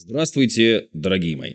Здравствуйте, 0.00 0.86
дорогие 0.92 1.36
мои. 1.36 1.54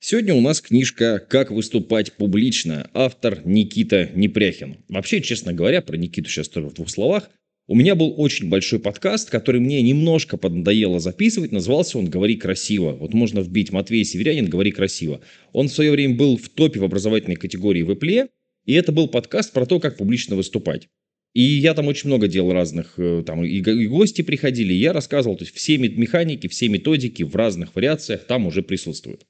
Сегодня 0.00 0.32
у 0.32 0.40
нас 0.40 0.62
книжка 0.62 1.18
«Как 1.18 1.50
выступать 1.50 2.14
публично». 2.14 2.88
Автор 2.94 3.42
Никита 3.44 4.10
Непряхин. 4.14 4.78
Вообще, 4.88 5.20
честно 5.20 5.52
говоря, 5.52 5.82
про 5.82 5.98
Никиту 5.98 6.30
сейчас 6.30 6.48
только 6.48 6.70
в 6.70 6.74
двух 6.74 6.88
словах. 6.88 7.28
У 7.66 7.74
меня 7.74 7.94
был 7.94 8.14
очень 8.16 8.48
большой 8.48 8.78
подкаст, 8.78 9.28
который 9.28 9.60
мне 9.60 9.82
немножко 9.82 10.38
поднадоело 10.38 10.98
записывать. 10.98 11.52
Назывался 11.52 11.98
он 11.98 12.06
«Говори 12.06 12.36
красиво». 12.36 12.92
Вот 12.92 13.12
можно 13.12 13.40
вбить 13.40 13.70
Матвей 13.70 14.06
Северянин 14.06 14.48
«Говори 14.48 14.72
красиво». 14.72 15.20
Он 15.52 15.68
в 15.68 15.72
свое 15.72 15.90
время 15.90 16.14
был 16.14 16.38
в 16.38 16.48
топе 16.48 16.80
в 16.80 16.84
образовательной 16.84 17.36
категории 17.36 17.82
в 17.82 17.90
Apple, 17.90 18.30
и 18.64 18.72
это 18.72 18.92
был 18.92 19.08
подкаст 19.08 19.52
про 19.52 19.66
то, 19.66 19.78
как 19.78 19.98
публично 19.98 20.36
выступать. 20.36 20.88
И 21.34 21.42
я 21.42 21.74
там 21.74 21.88
очень 21.88 22.08
много 22.08 22.28
делал 22.28 22.52
разных, 22.52 22.94
э, 22.96 23.24
там 23.26 23.44
и, 23.44 23.58
и 23.58 23.86
гости 23.88 24.22
приходили, 24.22 24.72
и 24.72 24.76
я 24.76 24.92
рассказывал, 24.92 25.36
то 25.36 25.42
есть 25.42 25.54
все 25.54 25.76
механики, 25.78 26.46
все 26.46 26.68
методики 26.68 27.24
в 27.24 27.34
разных 27.34 27.74
вариациях 27.74 28.24
там 28.26 28.46
уже 28.46 28.62
присутствуют. 28.62 29.26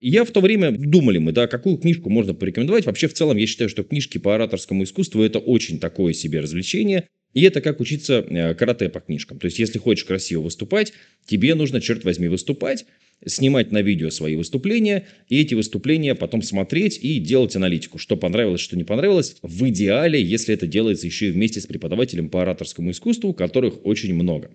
И 0.00 0.10
я 0.10 0.24
в 0.24 0.30
то 0.30 0.40
время, 0.40 0.72
думали 0.72 1.18
мы, 1.18 1.32
да, 1.32 1.46
какую 1.46 1.78
книжку 1.78 2.10
можно 2.10 2.34
порекомендовать. 2.34 2.86
Вообще, 2.86 3.06
в 3.06 3.14
целом, 3.14 3.36
я 3.36 3.46
считаю, 3.46 3.68
что 3.68 3.84
книжки 3.84 4.18
по 4.18 4.34
ораторскому 4.34 4.82
искусству– 4.82 5.22
это 5.22 5.38
очень 5.38 5.78
такое 5.78 6.12
себе 6.12 6.40
развлечение. 6.40 7.08
И 7.34 7.42
это 7.42 7.60
как 7.60 7.80
учиться 7.80 8.14
э, 8.14 8.54
карате 8.54 8.88
по 8.88 9.00
книжкам. 9.00 9.38
То 9.38 9.46
есть, 9.46 9.60
если 9.60 9.78
хочешь 9.78 10.04
красиво 10.04 10.42
выступать, 10.42 10.92
тебе 11.26 11.54
нужно, 11.54 11.80
черт 11.80 12.04
возьми, 12.04 12.26
выступать 12.28 12.84
снимать 13.26 13.72
на 13.72 13.82
видео 13.82 14.10
свои 14.10 14.36
выступления, 14.36 15.06
и 15.28 15.40
эти 15.40 15.54
выступления 15.54 16.14
потом 16.14 16.42
смотреть 16.42 16.98
и 17.02 17.18
делать 17.18 17.56
аналитику, 17.56 17.98
что 17.98 18.16
понравилось, 18.16 18.60
что 18.60 18.76
не 18.76 18.84
понравилось. 18.84 19.36
В 19.42 19.68
идеале, 19.68 20.22
если 20.22 20.54
это 20.54 20.66
делается 20.66 21.06
еще 21.06 21.28
и 21.28 21.32
вместе 21.32 21.60
с 21.60 21.66
преподавателем 21.66 22.28
по 22.28 22.42
ораторскому 22.42 22.90
искусству, 22.90 23.32
которых 23.32 23.84
очень 23.84 24.14
много. 24.14 24.50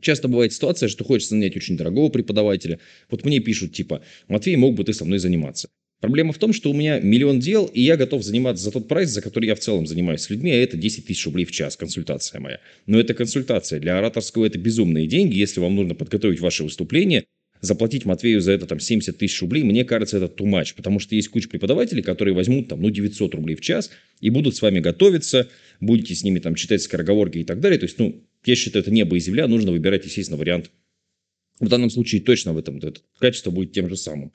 Часто 0.00 0.28
бывает 0.28 0.52
ситуация, 0.52 0.88
что 0.88 1.04
хочется 1.04 1.34
нанять 1.34 1.56
очень 1.56 1.76
дорогого 1.76 2.10
преподавателя. 2.10 2.78
Вот 3.10 3.24
мне 3.24 3.40
пишут 3.40 3.72
типа, 3.72 4.02
Матвей, 4.28 4.56
мог 4.56 4.74
бы 4.74 4.84
ты 4.84 4.92
со 4.92 5.04
мной 5.04 5.18
заниматься? 5.18 5.68
Проблема 6.00 6.34
в 6.34 6.38
том, 6.38 6.52
что 6.52 6.70
у 6.70 6.74
меня 6.74 7.00
миллион 7.00 7.40
дел, 7.40 7.64
и 7.64 7.80
я 7.80 7.96
готов 7.96 8.22
заниматься 8.22 8.62
за 8.62 8.70
тот 8.70 8.86
прайс, 8.86 9.08
за 9.08 9.22
который 9.22 9.46
я 9.46 9.54
в 9.54 9.60
целом 9.60 9.86
занимаюсь 9.86 10.20
с 10.20 10.30
людьми, 10.30 10.50
а 10.50 10.54
это 10.54 10.76
10 10.76 11.06
тысяч 11.06 11.24
рублей 11.24 11.46
в 11.46 11.52
час, 11.52 11.76
консультация 11.76 12.38
моя. 12.38 12.60
Но 12.84 13.00
это 13.00 13.14
консультация. 13.14 13.80
Для 13.80 13.98
ораторского 13.98 14.44
это 14.44 14.58
безумные 14.58 15.06
деньги. 15.06 15.38
Если 15.38 15.58
вам 15.58 15.74
нужно 15.74 15.94
подготовить 15.94 16.40
ваше 16.40 16.64
выступление, 16.64 17.24
заплатить 17.60 18.04
Матвею 18.04 18.40
за 18.40 18.52
это 18.52 18.66
там 18.66 18.80
70 18.80 19.16
тысяч 19.18 19.40
рублей, 19.40 19.62
мне 19.62 19.84
кажется, 19.84 20.18
это 20.18 20.26
too 20.26 20.46
much, 20.46 20.74
потому 20.76 20.98
что 20.98 21.14
есть 21.14 21.28
куча 21.28 21.48
преподавателей, 21.48 22.02
которые 22.02 22.34
возьмут 22.34 22.68
там, 22.68 22.82
ну, 22.82 22.90
900 22.90 23.34
рублей 23.34 23.54
в 23.54 23.60
час 23.60 23.90
и 24.20 24.30
будут 24.30 24.56
с 24.56 24.62
вами 24.62 24.80
готовиться, 24.80 25.48
будете 25.80 26.14
с 26.14 26.22
ними 26.22 26.38
там 26.38 26.54
читать 26.54 26.82
скороговорки 26.82 27.38
и 27.38 27.44
так 27.44 27.60
далее. 27.60 27.78
То 27.78 27.86
есть, 27.86 27.98
ну, 27.98 28.22
я 28.44 28.56
считаю, 28.56 28.82
это 28.82 28.90
небо 28.90 29.16
и 29.16 29.20
земля, 29.20 29.48
нужно 29.48 29.72
выбирать, 29.72 30.04
естественно, 30.04 30.38
вариант. 30.38 30.70
В 31.60 31.68
данном 31.68 31.90
случае 31.90 32.20
точно 32.20 32.52
в 32.52 32.58
этом 32.58 32.78
это 32.78 33.00
качество 33.18 33.50
будет 33.50 33.72
тем 33.72 33.88
же 33.88 33.96
самым. 33.96 34.32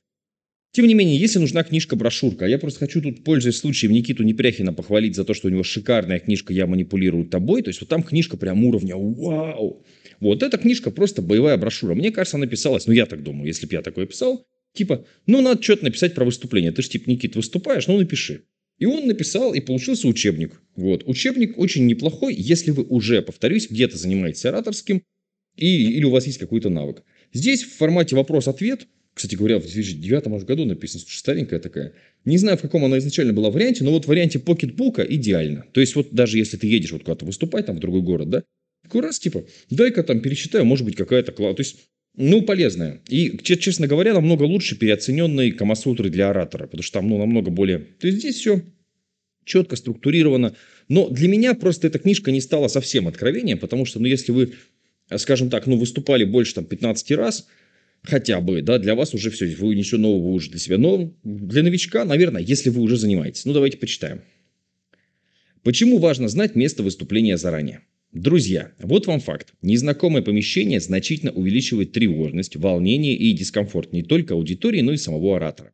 Тем 0.74 0.88
не 0.88 0.94
менее, 0.94 1.18
если 1.18 1.38
нужна 1.38 1.64
книжка-брошюрка, 1.64 2.46
а 2.46 2.48
я 2.48 2.58
просто 2.58 2.80
хочу 2.80 3.02
тут, 3.02 3.26
пользуясь 3.26 3.58
случаем, 3.58 3.92
Никиту 3.92 4.24
Непряхина 4.24 4.72
похвалить 4.72 5.18
за 5.18 5.26
то, 5.26 5.34
что 5.34 5.50
у 5.50 5.52
него 5.52 5.64
шикарная 5.64 6.20
книжка 6.20 6.54
«Я 6.54 6.66
манипулирую 6.66 7.26
тобой», 7.26 7.62
то 7.62 7.68
есть 7.68 7.82
вот 7.82 7.90
там 7.90 8.04
книжка 8.04 8.38
прям 8.38 8.64
уровня 8.64 8.96
«Вау!» 8.96 9.84
Вот 10.22 10.44
эта 10.44 10.58
книжка 10.58 10.92
просто 10.92 11.22
боевая 11.22 11.58
брошюра. 11.58 11.96
Мне 11.96 12.12
кажется, 12.12 12.38
она 12.38 12.46
писалась, 12.46 12.86
ну 12.88 12.94
я 12.94 13.06
так 13.06 13.24
думаю, 13.24 13.48
если 13.48 13.66
бы 13.66 13.74
я 13.74 13.82
такое 13.82 14.06
писал, 14.06 14.46
типа, 14.74 15.06
ну 15.26 15.42
надо 15.42 15.62
что-то 15.62 15.84
написать 15.84 16.14
про 16.14 16.24
выступление. 16.24 16.72
Ты 16.72 16.84
же 16.84 16.90
типа, 16.90 17.10
Никит, 17.10 17.36
выступаешь, 17.36 17.88
ну 17.88 17.98
напиши. 17.98 18.44
И 18.78 18.86
он 18.86 19.08
написал, 19.08 19.54
и 19.54 19.60
получился 19.60 20.08
учебник. 20.08 20.62
Вот. 20.76 21.04
Учебник 21.06 21.58
очень 21.58 21.86
неплохой, 21.86 22.34
если 22.36 22.72
вы 22.72 22.84
уже, 22.84 23.22
повторюсь, 23.22 23.70
где-то 23.70 23.98
занимаетесь 23.98 24.46
ораторским, 24.46 25.04
и, 25.58 25.98
или 25.98 26.04
у 26.04 26.12
вас 26.12 26.26
есть 26.28 26.38
какой-то 26.38 26.70
навык. 26.70 27.04
Здесь 27.34 27.64
в 27.64 27.76
формате 27.76 28.16
вопрос-ответ, 28.16 28.88
кстати 29.14 29.36
говоря, 29.36 29.58
в 29.60 29.64
2009 29.64 30.46
году 30.46 30.66
написано, 30.66 31.04
старенькая 31.08 31.60
такая. 31.60 31.94
Не 32.26 32.38
знаю, 32.38 32.58
в 32.58 32.62
каком 32.62 32.86
она 32.86 32.98
изначально 33.00 33.34
была 33.34 33.50
варианте, 33.50 33.84
но 33.84 33.92
вот 33.92 34.06
в 34.06 34.08
варианте 34.08 34.40
покетбука 34.40 35.02
идеально. 35.02 35.66
То 35.74 35.82
есть, 35.82 35.96
вот 35.96 36.12
даже 36.12 36.38
если 36.38 36.58
ты 36.58 36.68
едешь 36.68 36.92
вот 36.92 37.04
куда-то 37.04 37.26
выступать, 37.26 37.66
там, 37.66 37.76
в 37.76 37.80
другой 37.80 38.02
город, 38.02 38.30
да, 38.30 38.44
раз, 39.00 39.20
типа, 39.20 39.46
дай-ка 39.70 40.04
там 40.04 40.20
перечитаю, 40.20 40.66
может 40.66 40.86
быть, 40.86 40.96
какая-то 40.96 41.32
класс. 41.32 41.56
То 41.56 41.62
есть, 41.62 41.78
ну, 42.18 42.42
полезная. 42.42 43.02
И, 43.08 43.38
честно 43.44 43.88
говоря, 43.88 44.14
намного 44.14 44.44
лучше 44.44 44.78
переоцененной 44.78 45.52
Камасутры 45.52 46.10
для 46.10 46.30
оратора, 46.30 46.66
потому 46.66 46.84
что 46.84 47.00
там, 47.00 47.08
ну, 47.08 47.18
намного 47.18 47.52
более... 47.52 47.80
То 47.80 48.08
есть, 48.08 48.20
здесь 48.20 48.36
все 48.36 48.62
четко 49.46 49.76
структурировано. 49.76 50.56
Но 50.88 51.10
для 51.10 51.28
меня 51.28 51.54
просто 51.54 51.88
эта 51.88 52.00
книжка 52.00 52.32
не 52.32 52.42
стала 52.42 52.68
совсем 52.68 53.08
откровением, 53.08 53.60
потому 53.60 53.86
что, 53.86 54.00
ну, 54.00 54.08
если 54.08 54.32
вы, 54.32 54.54
скажем 55.16 55.50
так, 55.50 55.68
ну, 55.68 55.78
выступали 55.78 56.24
больше 56.24 56.56
там 56.56 56.66
15 56.66 57.12
раз, 57.12 57.48
хотя 58.04 58.42
бы, 58.42 58.62
да, 58.62 58.78
для 58.78 58.96
вас 58.96 59.14
уже 59.14 59.30
все, 59.30 59.46
вы 59.56 59.76
ничего 59.76 60.00
нового 60.00 60.32
уже 60.32 60.50
для 60.50 60.60
себя. 60.60 60.78
Но 60.78 61.14
для 61.24 61.64
новичка, 61.64 62.04
наверное, 62.06 62.42
если 62.42 62.70
вы 62.70 62.82
уже 62.82 62.98
занимаетесь. 62.98 63.46
Ну, 63.46 63.54
давайте 63.54 63.78
почитаем. 63.78 64.22
Почему 65.64 66.00
важно 66.00 66.28
знать 66.28 66.56
место 66.56 66.82
выступления 66.84 67.38
заранее? 67.38 67.82
Друзья, 68.12 68.74
вот 68.80 69.08
вам 69.08 69.22
факт. 69.22 69.54
Незнакомое 69.62 70.22
помещение 70.22 70.82
значительно 70.82 71.32
увеличивает 71.32 71.94
тревожность, 71.94 72.58
волнение 72.58 73.16
и 73.16 73.32
дискомфорт 73.32 73.94
не 73.94 74.04
только 74.04 74.34
аудитории, 74.34 74.82
но 74.82 74.92
и 74.92 74.98
самого 74.98 75.38
оратора. 75.38 75.72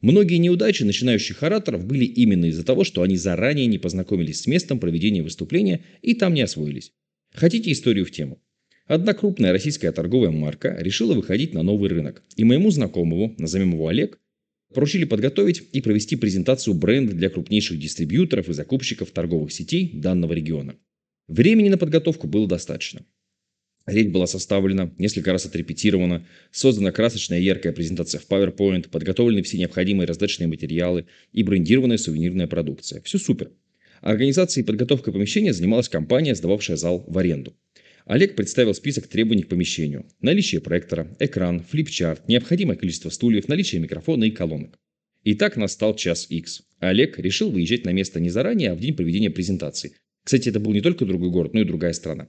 Многие 0.00 0.38
неудачи 0.38 0.82
начинающих 0.82 1.44
ораторов 1.44 1.86
были 1.86 2.04
именно 2.04 2.46
из-за 2.46 2.64
того, 2.64 2.82
что 2.82 3.02
они 3.02 3.16
заранее 3.16 3.66
не 3.66 3.78
познакомились 3.78 4.40
с 4.40 4.46
местом 4.48 4.80
проведения 4.80 5.22
выступления 5.22 5.84
и 6.02 6.14
там 6.14 6.34
не 6.34 6.42
освоились. 6.42 6.90
Хотите 7.32 7.70
историю 7.70 8.04
в 8.04 8.10
тему? 8.10 8.42
Одна 8.86 9.14
крупная 9.14 9.52
российская 9.52 9.92
торговая 9.92 10.32
марка 10.32 10.76
решила 10.80 11.14
выходить 11.14 11.54
на 11.54 11.62
новый 11.62 11.88
рынок, 11.88 12.24
и 12.34 12.42
моему 12.42 12.72
знакомому, 12.72 13.36
назовем 13.38 13.74
его 13.74 13.86
Олег, 13.86 14.18
поручили 14.74 15.04
подготовить 15.04 15.62
и 15.72 15.80
провести 15.80 16.16
презентацию 16.16 16.74
бренда 16.74 17.14
для 17.14 17.30
крупнейших 17.30 17.78
дистрибьюторов 17.78 18.48
и 18.48 18.54
закупщиков 18.54 19.12
торговых 19.12 19.52
сетей 19.52 19.92
данного 19.94 20.32
региона. 20.32 20.74
Времени 21.28 21.68
на 21.68 21.78
подготовку 21.78 22.28
было 22.28 22.46
достаточно. 22.46 23.04
Речь 23.86 24.08
была 24.08 24.26
составлена, 24.26 24.92
несколько 24.98 25.32
раз 25.32 25.46
отрепетирована, 25.46 26.26
создана 26.50 26.90
красочная 26.90 27.38
яркая 27.38 27.72
презентация 27.72 28.20
в 28.20 28.28
PowerPoint, 28.28 28.88
подготовлены 28.90 29.42
все 29.42 29.58
необходимые 29.58 30.08
раздаточные 30.08 30.48
материалы 30.48 31.06
и 31.32 31.42
брендированная 31.44 31.96
сувенирная 31.96 32.48
продукция. 32.48 33.00
Все 33.02 33.18
супер. 33.18 33.52
Организацией 34.00 34.64
и 34.64 34.66
подготовкой 34.66 35.12
помещения 35.12 35.52
занималась 35.52 35.88
компания, 35.88 36.34
сдававшая 36.34 36.76
зал 36.76 37.04
в 37.06 37.16
аренду. 37.16 37.56
Олег 38.06 38.36
представил 38.36 38.74
список 38.74 39.08
требований 39.08 39.42
к 39.42 39.48
помещению. 39.48 40.06
Наличие 40.20 40.60
проектора, 40.60 41.16
экран, 41.18 41.60
флипчарт, 41.60 42.28
необходимое 42.28 42.76
количество 42.76 43.10
стульев, 43.10 43.48
наличие 43.48 43.80
микрофона 43.80 44.24
и 44.24 44.30
колонок. 44.30 44.78
И 45.24 45.34
так 45.34 45.56
настал 45.56 45.96
час 45.96 46.26
X. 46.30 46.62
Олег 46.78 47.18
решил 47.18 47.50
выезжать 47.50 47.84
на 47.84 47.90
место 47.90 48.20
не 48.20 48.30
заранее, 48.30 48.70
а 48.70 48.74
в 48.76 48.80
день 48.80 48.94
проведения 48.94 49.30
презентации, 49.30 49.96
кстати, 50.26 50.48
это 50.48 50.58
был 50.58 50.72
не 50.72 50.80
только 50.80 51.04
другой 51.04 51.30
город, 51.30 51.54
но 51.54 51.60
и 51.60 51.64
другая 51.64 51.92
страна. 51.92 52.26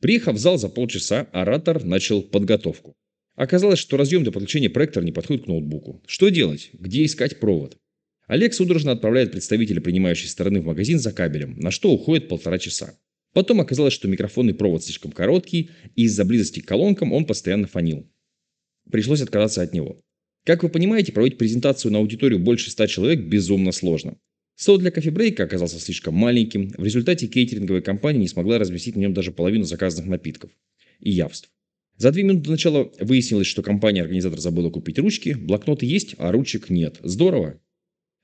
Приехав 0.00 0.36
в 0.36 0.38
зал 0.38 0.58
за 0.58 0.68
полчаса, 0.68 1.26
оратор 1.32 1.82
начал 1.82 2.20
подготовку. 2.20 2.94
Оказалось, 3.34 3.78
что 3.78 3.96
разъем 3.96 4.24
для 4.24 4.30
подключения 4.30 4.68
проектора 4.68 5.04
не 5.04 5.12
подходит 5.12 5.44
к 5.44 5.46
ноутбуку. 5.46 6.02
Что 6.06 6.28
делать? 6.28 6.68
Где 6.74 7.02
искать 7.02 7.40
провод? 7.40 7.78
Олег 8.26 8.52
судорожно 8.52 8.92
отправляет 8.92 9.32
представителя 9.32 9.80
принимающей 9.80 10.28
стороны 10.28 10.60
в 10.60 10.66
магазин 10.66 10.98
за 10.98 11.12
кабелем, 11.12 11.58
на 11.58 11.70
что 11.70 11.90
уходит 11.90 12.28
полтора 12.28 12.58
часа. 12.58 12.98
Потом 13.32 13.62
оказалось, 13.62 13.94
что 13.94 14.06
микрофонный 14.06 14.52
провод 14.52 14.84
слишком 14.84 15.10
короткий, 15.10 15.70
и 15.96 16.02
из-за 16.02 16.26
близости 16.26 16.60
к 16.60 16.66
колонкам 16.66 17.14
он 17.14 17.24
постоянно 17.24 17.66
фонил. 17.66 18.06
Пришлось 18.92 19.22
отказаться 19.22 19.62
от 19.62 19.72
него. 19.72 20.02
Как 20.44 20.62
вы 20.62 20.68
понимаете, 20.68 21.12
проводить 21.12 21.38
презентацию 21.38 21.90
на 21.90 22.00
аудиторию 22.00 22.38
больше 22.38 22.70
ста 22.70 22.86
человек 22.86 23.20
безумно 23.20 23.72
сложно. 23.72 24.18
Стол 24.60 24.76
для 24.76 24.90
кофебрейка 24.90 25.44
оказался 25.44 25.80
слишком 25.80 26.12
маленьким. 26.12 26.68
В 26.76 26.84
результате 26.84 27.26
кейтеринговая 27.28 27.80
компания 27.80 28.18
не 28.18 28.28
смогла 28.28 28.58
разместить 28.58 28.94
на 28.94 29.00
нем 29.00 29.14
даже 29.14 29.32
половину 29.32 29.64
заказанных 29.64 30.10
напитков 30.10 30.50
и 31.00 31.10
явств. 31.10 31.48
За 31.96 32.12
две 32.12 32.24
минуты 32.24 32.44
до 32.44 32.50
начала 32.50 32.92
выяснилось, 33.00 33.46
что 33.46 33.62
компания-организатор 33.62 34.38
забыла 34.38 34.68
купить 34.68 34.98
ручки, 34.98 35.32
блокноты 35.32 35.86
есть, 35.86 36.14
а 36.18 36.30
ручек 36.30 36.68
нет. 36.68 36.98
Здорово! 37.02 37.58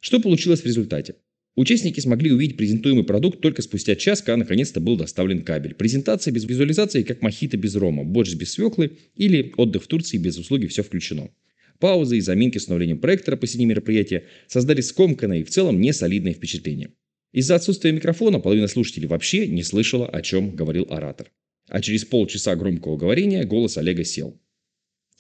Что 0.01 0.21
получилось 0.21 0.61
в 0.61 0.67
результате? 0.67 1.15
Участники 1.55 2.01
смогли 2.01 2.31
увидеть 2.31 2.59
презентуемый 2.59 3.05
продукт 3.05 3.41
только 3.41 3.63
спустя 3.63 3.97
час, 3.97 4.21
когда 4.21 4.37
наконец-то 4.37 4.79
был 4.79 4.99
доставлен 4.99 5.43
кабель. 5.43 5.75
Презентация 5.75 6.33
без 6.33 6.45
визуализации, 6.45 7.03
как 7.03 7.23
мохито 7.23 7.57
без 7.57 7.75
рома, 7.77 8.05
борщ 8.05 8.35
без 8.35 8.53
свеклы 8.53 8.99
или 9.15 9.55
отдых 9.57 9.85
в 9.85 9.87
Турции 9.87 10.19
без 10.19 10.37
услуги 10.37 10.67
«все 10.67 10.83
включено». 10.83 11.31
Паузы 11.79 12.19
и 12.19 12.21
заминки 12.21 12.59
с 12.59 12.63
установлением 12.63 12.99
проектора 12.99 13.37
посреди 13.37 13.65
мероприятия 13.65 14.25
создали 14.47 14.81
скомканное 14.81 15.41
и 15.41 15.45
в 15.45 15.51
целом 15.51 15.81
несолидное 15.81 16.33
впечатление. 16.33 16.91
Из-за 17.33 17.55
отсутствия 17.55 17.93
микрофона 17.93 18.41
половина 18.41 18.67
слушателей 18.67 19.09
вообще 19.09 19.47
не 19.47 19.63
слышала, 19.63 20.09
о 20.09 20.23
чем 20.23 20.57
говорил 20.57 20.87
оратор. 20.89 21.31
А 21.69 21.81
через 21.81 22.05
полчаса 22.05 22.55
громкого 22.57 22.97
говорения 22.97 23.45
голос 23.45 23.77
Олега 23.77 24.05
сел. 24.05 24.41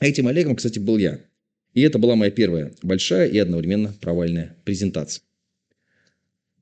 Этим 0.01 0.29
Олегом, 0.29 0.57
кстати, 0.57 0.79
был 0.79 0.99
я. 0.99 1.21
И 1.75 1.83
это 1.83 1.99
была 1.99 2.17
моя 2.17 2.31
первая 2.31 2.73
большая 2.83 3.29
и 3.29 3.39
одновременно 3.39 3.95
провальная 4.01 4.57
презентация. 4.65 5.23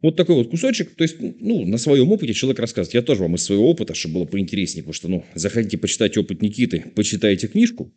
Вот 0.03 0.17
такой 0.17 0.35
вот 0.35 0.51
кусочек, 0.51 0.95
то 0.97 1.03
есть, 1.03 1.17
ну, 1.19 1.65
на 1.65 1.79
своем 1.79 2.13
опыте 2.13 2.35
человек 2.35 2.59
рассказывает. 2.59 2.95
Я 2.95 3.03
тоже 3.03 3.23
вам 3.23 3.37
из 3.37 3.43
своего 3.43 3.71
опыта, 3.71 3.95
чтобы 3.95 4.17
было 4.17 4.25
поинтереснее, 4.27 4.83
потому 4.83 4.93
что, 4.93 5.09
ну, 5.09 5.25
заходите 5.35 5.79
почитать 5.79 6.19
опыт 6.19 6.43
Никиты, 6.43 6.85
почитайте 6.95 7.49
книжку. 7.49 7.91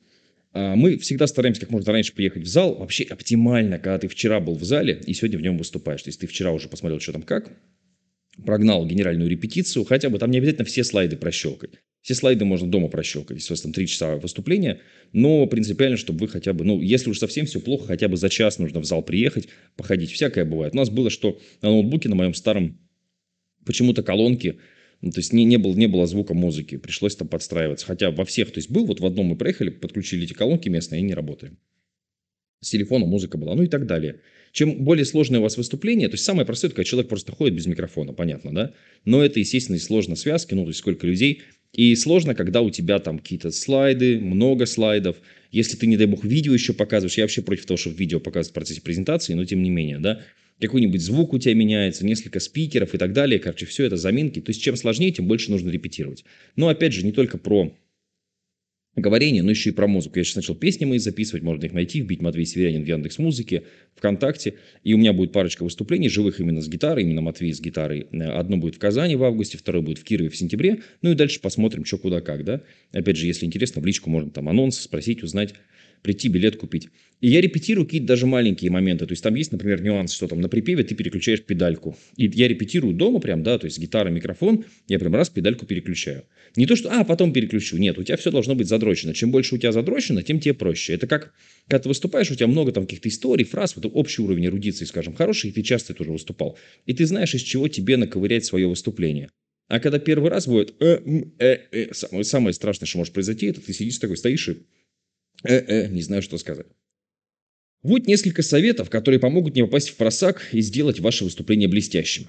А, 0.53 0.75
мы 0.75 0.97
всегда 0.97 1.27
стараемся 1.27 1.61
как 1.61 1.69
можно 1.69 1.91
раньше 1.91 2.13
приехать 2.13 2.43
в 2.43 2.47
зал. 2.47 2.75
Вообще 2.75 3.03
оптимально, 3.03 3.77
когда 3.77 3.99
ты 3.99 4.07
вчера 4.07 4.39
был 4.39 4.55
в 4.55 4.63
зале 4.63 5.01
и 5.05 5.13
сегодня 5.13 5.39
в 5.39 5.41
нем 5.41 5.57
выступаешь. 5.57 6.03
То 6.03 6.09
есть 6.09 6.19
ты 6.19 6.27
вчера 6.27 6.51
уже 6.51 6.67
посмотрел, 6.67 6.99
что 6.99 7.13
там 7.13 7.23
как, 7.23 7.51
прогнал 8.45 8.85
генеральную 8.85 9.29
репетицию, 9.29 9.85
хотя 9.85 10.09
бы 10.09 10.19
там 10.19 10.31
не 10.31 10.37
обязательно 10.37 10.65
все 10.65 10.83
слайды 10.83 11.17
прощелкать. 11.17 11.71
Все 12.01 12.13
слайды 12.15 12.45
можно 12.45 12.69
дома 12.69 12.87
прощелкать, 12.87 13.37
если 13.37 13.51
у 13.51 13.53
вас 13.53 13.61
там 13.61 13.73
3 13.73 13.87
часа 13.87 14.15
выступления, 14.15 14.79
но 15.11 15.45
принципиально, 15.47 15.97
чтобы 15.97 16.19
вы 16.19 16.27
хотя 16.29 16.53
бы, 16.53 16.63
ну, 16.63 16.81
если 16.81 17.09
уж 17.09 17.19
совсем 17.19 17.45
все 17.45 17.59
плохо, 17.59 17.87
хотя 17.87 18.07
бы 18.07 18.15
за 18.15 18.29
час 18.29 18.59
нужно 18.59 18.79
в 18.79 18.85
зал 18.85 19.03
приехать, 19.03 19.49
походить. 19.75 20.11
Всякое 20.11 20.45
бывает. 20.45 20.73
У 20.73 20.77
нас 20.77 20.89
было, 20.89 21.09
что 21.09 21.39
на 21.61 21.69
ноутбуке, 21.69 22.07
на 22.07 22.15
моем 22.15 22.33
старом, 22.33 22.79
почему-то 23.65 24.03
колонки, 24.03 24.59
ну, 25.01 25.11
то 25.11 25.19
есть 25.19 25.31
не, 25.31 25.45
не, 25.45 25.57
было, 25.57 25.75
не 25.75 25.87
было 25.87 26.07
звука 26.07 26.33
музыки, 26.33 26.77
пришлось 26.77 27.15
там 27.15 27.27
подстраиваться. 27.27 27.85
Хотя 27.85 28.09
во 28.11 28.25
всех, 28.25 28.51
то 28.51 28.57
есть 28.57 28.71
был, 28.71 28.85
вот 28.85 28.99
в 28.99 29.05
одном 29.05 29.27
мы 29.27 29.35
проехали, 29.35 29.69
подключили 29.69 30.25
эти 30.25 30.33
колонки 30.33 30.69
местные, 30.69 31.01
и 31.01 31.03
не 31.03 31.13
работали. 31.13 31.53
С 32.61 32.71
телефона 32.71 33.05
музыка 33.05 33.37
была, 33.37 33.53
ну 33.53 33.63
и 33.63 33.67
так 33.67 33.85
далее. 33.85 34.21
Чем 34.51 34.83
более 34.83 35.05
сложное 35.05 35.39
у 35.39 35.43
вас 35.43 35.57
выступление, 35.57 36.07
то 36.07 36.15
есть 36.15 36.23
самое 36.23 36.45
простое, 36.45 36.71
когда 36.71 36.83
человек 36.83 37.09
просто 37.09 37.31
ходит 37.31 37.55
без 37.55 37.67
микрофона, 37.67 38.13
понятно, 38.13 38.53
да? 38.53 38.73
Но 39.05 39.23
это, 39.23 39.39
естественно, 39.39 39.75
и 39.75 39.79
сложно 39.79 40.15
связки, 40.15 40.55
ну, 40.55 40.63
то 40.63 40.69
есть 40.69 40.79
сколько 40.79 41.05
людей. 41.05 41.43
И 41.73 41.95
сложно, 41.95 42.33
когда 42.33 42.61
у 42.61 42.71
тебя 42.71 42.97
там 42.97 43.19
какие-то 43.19 43.51
слайды, 43.51 44.19
много 44.19 44.65
слайдов. 44.65 45.17
Если 45.51 45.77
ты, 45.77 45.85
не 45.85 45.97
дай 45.97 46.07
бог, 46.07 46.23
видео 46.23 46.53
еще 46.53 46.73
показываешь, 46.73 47.17
я 47.17 47.25
вообще 47.25 47.43
против 47.43 47.67
того, 47.67 47.77
чтобы 47.77 47.97
видео 47.97 48.19
показывать 48.19 48.51
в 48.51 48.53
процессе 48.53 48.81
презентации, 48.81 49.35
но 49.35 49.45
тем 49.45 49.61
не 49.61 49.69
менее, 49.69 49.99
да? 49.99 50.21
Какой-нибудь 50.59 51.01
звук 51.01 51.33
у 51.33 51.39
тебя 51.39 51.53
меняется, 51.53 52.05
несколько 52.05 52.39
спикеров 52.39 52.95
и 52.95 52.97
так 52.97 53.13
далее. 53.13 53.39
Короче, 53.39 53.65
все 53.65 53.85
это 53.85 53.97
заминки. 53.97 54.41
То 54.41 54.49
есть, 54.49 54.61
чем 54.61 54.75
сложнее, 54.75 55.11
тем 55.11 55.27
больше 55.27 55.51
нужно 55.51 55.69
репетировать. 55.69 56.25
Но, 56.55 56.67
опять 56.67 56.93
же, 56.93 57.05
не 57.05 57.11
только 57.11 57.37
про 57.37 57.75
говорение, 58.95 59.43
но 59.43 59.51
еще 59.51 59.69
и 59.69 59.73
про 59.73 59.85
музыку. 59.85 60.17
Я 60.17 60.23
сейчас 60.23 60.37
начал 60.37 60.55
песни 60.55 60.85
мои 60.85 60.97
записывать, 60.97 61.43
можно 61.43 61.65
их 61.65 61.73
найти, 61.73 62.01
вбить 62.01 62.19
Матвей 62.19 62.47
Северянин 62.47 62.83
в 62.83 62.87
Яндекс 62.87 63.19
Музыке, 63.19 63.65
ВКонтакте. 63.95 64.55
И 64.83 64.95
у 64.95 64.97
меня 64.97 65.13
будет 65.13 65.31
парочка 65.31 65.61
выступлений, 65.61 66.09
живых 66.09 66.39
именно 66.39 66.61
с 66.61 66.67
гитарой, 66.67 67.03
именно 67.03 67.21
Матвей 67.21 67.53
с 67.53 67.61
гитарой. 67.61 68.07
Одно 68.11 68.57
будет 68.57 68.73
в 68.73 68.79
Казани 68.79 69.15
в 69.15 69.23
августе, 69.23 69.59
второе 69.59 69.83
будет 69.83 69.99
в 69.99 70.03
Кирове 70.03 70.31
в 70.31 70.35
сентябре. 70.35 70.81
Ну 71.03 71.11
и 71.11 71.13
дальше 71.13 71.39
посмотрим, 71.39 71.85
что 71.85 71.99
куда 71.99 72.21
как, 72.21 72.43
да. 72.43 72.63
Опять 72.91 73.17
же, 73.17 73.27
если 73.27 73.45
интересно, 73.45 73.83
в 73.83 73.85
личку 73.85 74.09
можно 74.09 74.31
там 74.31 74.49
анонс 74.49 74.79
спросить, 74.79 75.21
узнать 75.21 75.53
прийти 76.01 76.27
билет 76.29 76.57
купить. 76.57 76.89
И 77.19 77.29
я 77.29 77.41
репетирую 77.41 77.85
какие-то 77.85 78.07
даже 78.07 78.27
маленькие 78.27 78.69
моменты. 78.69 79.07
То 79.07 79.13
есть 79.13 79.23
там 79.23 79.33
есть, 79.33 79.51
например, 79.51 79.81
нюанс, 79.81 80.13
что 80.13 80.27
там 80.27 80.39
на 80.39 80.49
припеве 80.49 80.83
ты 80.83 80.93
переключаешь 80.93 81.41
педальку. 81.41 81.97
И 82.15 82.27
я 82.27 82.47
репетирую 82.47 82.93
дома 82.93 83.19
прям, 83.19 83.41
да, 83.41 83.57
то 83.57 83.65
есть 83.65 83.79
гитара, 83.79 84.09
микрофон, 84.09 84.65
я 84.87 84.99
прям 84.99 85.15
раз 85.15 85.29
педальку 85.29 85.65
переключаю. 85.65 86.25
Не 86.55 86.67
то, 86.67 86.75
что, 86.75 86.91
а, 86.91 87.03
потом 87.03 87.33
переключу. 87.33 87.77
Нет, 87.77 87.97
у 87.97 88.03
тебя 88.03 88.17
все 88.17 88.29
должно 88.29 88.53
быть 88.53 88.67
задрочено. 88.67 89.15
Чем 89.15 89.31
больше 89.31 89.55
у 89.55 89.57
тебя 89.57 89.71
задрочено, 89.71 90.21
тем 90.21 90.39
тебе 90.39 90.53
проще. 90.53 90.93
Это 90.93 91.07
как, 91.07 91.33
когда 91.67 91.83
ты 91.83 91.89
выступаешь, 91.89 92.29
у 92.29 92.35
тебя 92.35 92.47
много 92.47 92.71
там 92.71 92.85
каких-то 92.85 93.09
историй, 93.09 93.45
фраз, 93.45 93.75
вот 93.75 93.89
общий 93.91 94.21
уровень 94.21 94.45
эрудиции, 94.45 94.85
скажем, 94.85 95.15
хороший, 95.15 95.49
и 95.49 95.53
ты 95.53 95.63
часто 95.63 95.95
тоже 95.95 96.11
выступал. 96.11 96.57
И 96.85 96.93
ты 96.93 97.05
знаешь, 97.07 97.33
из 97.33 97.41
чего 97.41 97.67
тебе 97.67 97.97
наковырять 97.97 98.45
свое 98.45 98.67
выступление. 98.67 99.29
А 99.69 99.79
когда 99.79 99.99
первый 99.99 100.29
раз 100.29 100.47
будет 100.47 100.75
э, 100.79 100.99
э, 101.39 101.57
э, 101.71 101.93
самое, 101.93 102.23
самое 102.23 102.53
страшное, 102.53 102.87
что 102.87 102.99
может 102.99 103.13
произойти, 103.13 103.47
это 103.47 103.59
ты 103.59 103.73
сидишь 103.73 103.97
такой, 103.97 104.15
стоишь 104.15 104.47
и 104.47 104.57
Э-э, 105.43 105.87
не 105.89 106.01
знаю, 106.01 106.21
что 106.21 106.37
сказать. 106.37 106.67
Вот 107.83 108.07
несколько 108.07 108.41
советов, 108.41 108.89
которые 108.89 109.19
помогут 109.19 109.55
не 109.55 109.61
попасть 109.63 109.89
в 109.89 109.95
просак 109.97 110.49
и 110.51 110.61
сделать 110.61 110.99
ваше 110.99 111.23
выступление 111.23 111.69
блестящим. 111.69 112.27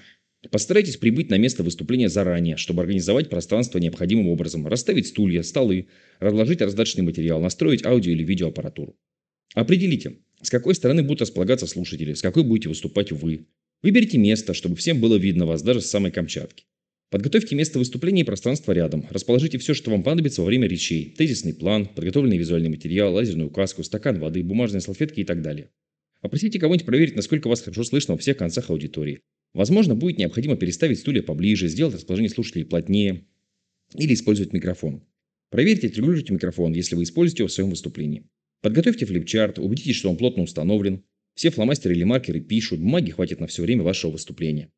Постарайтесь 0.51 0.95
прибыть 0.95 1.29
на 1.29 1.37
место 1.37 1.63
выступления 1.63 2.07
заранее, 2.07 2.55
чтобы 2.55 2.81
организовать 2.81 3.29
пространство 3.29 3.77
необходимым 3.77 4.29
образом, 4.29 4.65
расставить 4.67 5.07
стулья, 5.07 5.43
столы, 5.43 5.87
разложить 6.19 6.61
раздаточный 6.61 7.03
материал, 7.03 7.41
настроить 7.41 7.85
аудио 7.85 8.13
или 8.13 8.23
видеоаппаратуру. 8.23 8.95
Определите, 9.53 10.19
с 10.41 10.49
какой 10.49 10.75
стороны 10.75 11.03
будут 11.03 11.21
располагаться 11.21 11.67
слушатели, 11.67 12.13
с 12.13 12.21
какой 12.21 12.43
будете 12.43 12.69
выступать 12.69 13.11
вы. 13.11 13.47
Выберите 13.81 14.17
место, 14.17 14.53
чтобы 14.53 14.75
всем 14.75 15.01
было 15.01 15.15
видно 15.15 15.45
вас 15.45 15.61
даже 15.61 15.81
с 15.81 15.89
самой 15.89 16.11
Камчатки. 16.11 16.65
Подготовьте 17.11 17.55
место 17.55 17.79
выступления 17.79 18.21
и 18.21 18.25
пространство 18.25 18.71
рядом. 18.71 19.07
Расположите 19.09 19.57
все, 19.57 19.73
что 19.73 19.89
вам 19.89 20.03
понадобится 20.03 20.41
во 20.41 20.45
время 20.45 20.67
речей. 20.67 21.15
Тезисный 21.17 21.55
план, 21.55 21.87
подготовленный 21.87 22.37
визуальный 22.37 22.69
материал, 22.69 23.13
лазерную 23.13 23.47
указку, 23.47 23.83
стакан 23.83 24.19
воды, 24.19 24.43
бумажные 24.43 24.81
салфетки 24.81 25.21
и 25.21 25.23
так 25.23 25.41
далее. 25.41 25.71
Попросите 26.21 26.59
кого-нибудь 26.59 26.85
проверить, 26.85 27.15
насколько 27.15 27.47
вас 27.47 27.61
хорошо 27.61 27.83
слышно 27.83 28.13
во 28.13 28.19
всех 28.19 28.37
концах 28.37 28.69
аудитории. 28.69 29.21
Возможно, 29.53 29.95
будет 29.95 30.19
необходимо 30.19 30.55
переставить 30.55 30.99
стулья 30.99 31.23
поближе, 31.23 31.67
сделать 31.67 31.95
расположение 31.95 32.29
слушателей 32.29 32.65
плотнее 32.65 33.25
или 33.95 34.13
использовать 34.13 34.53
микрофон. 34.53 35.03
Проверьте 35.49 35.87
и 35.87 35.89
отрегулируйте 35.89 36.31
микрофон, 36.31 36.73
если 36.73 36.95
вы 36.95 37.03
используете 37.03 37.41
его 37.41 37.47
в 37.47 37.51
своем 37.51 37.71
выступлении. 37.71 38.29
Подготовьте 38.61 39.07
флипчарт, 39.07 39.57
убедитесь, 39.57 39.95
что 39.95 40.11
он 40.11 40.17
плотно 40.17 40.43
установлен. 40.43 41.03
Все 41.33 41.49
фломастеры 41.49 41.95
или 41.95 42.03
маркеры 42.03 42.39
пишут, 42.39 42.79
бумаги 42.79 43.09
хватит 43.09 43.39
на 43.39 43.47
все 43.47 43.63
время 43.63 43.81
вашего 43.81 44.11
выступления. 44.11 44.69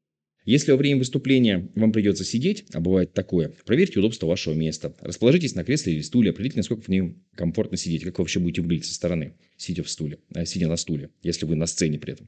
Если 0.45 0.71
во 0.71 0.77
время 0.77 0.99
выступления 0.99 1.69
вам 1.75 1.91
придется 1.91 2.23
сидеть, 2.23 2.65
а 2.73 2.79
бывает 2.79 3.13
такое, 3.13 3.53
проверьте 3.65 3.99
удобство 3.99 4.25
вашего 4.25 4.55
места. 4.55 4.95
Расположитесь 4.99 5.53
на 5.53 5.63
кресле 5.63 5.93
или 5.93 6.01
стуле, 6.01 6.31
определите, 6.31 6.57
насколько 6.57 6.81
в 6.83 6.87
нем 6.87 7.23
комфортно 7.35 7.77
сидеть, 7.77 8.03
как 8.03 8.17
вы 8.17 8.23
вообще 8.23 8.39
будете 8.39 8.61
выглядеть 8.61 8.85
со 8.85 8.95
стороны, 8.95 9.35
сидя 9.55 9.83
в 9.83 9.89
стуле, 9.89 10.17
а, 10.33 10.45
сидя 10.45 10.67
на 10.67 10.77
стуле, 10.77 11.11
если 11.21 11.45
вы 11.45 11.55
на 11.55 11.67
сцене 11.67 11.99
при 11.99 12.13
этом. 12.13 12.27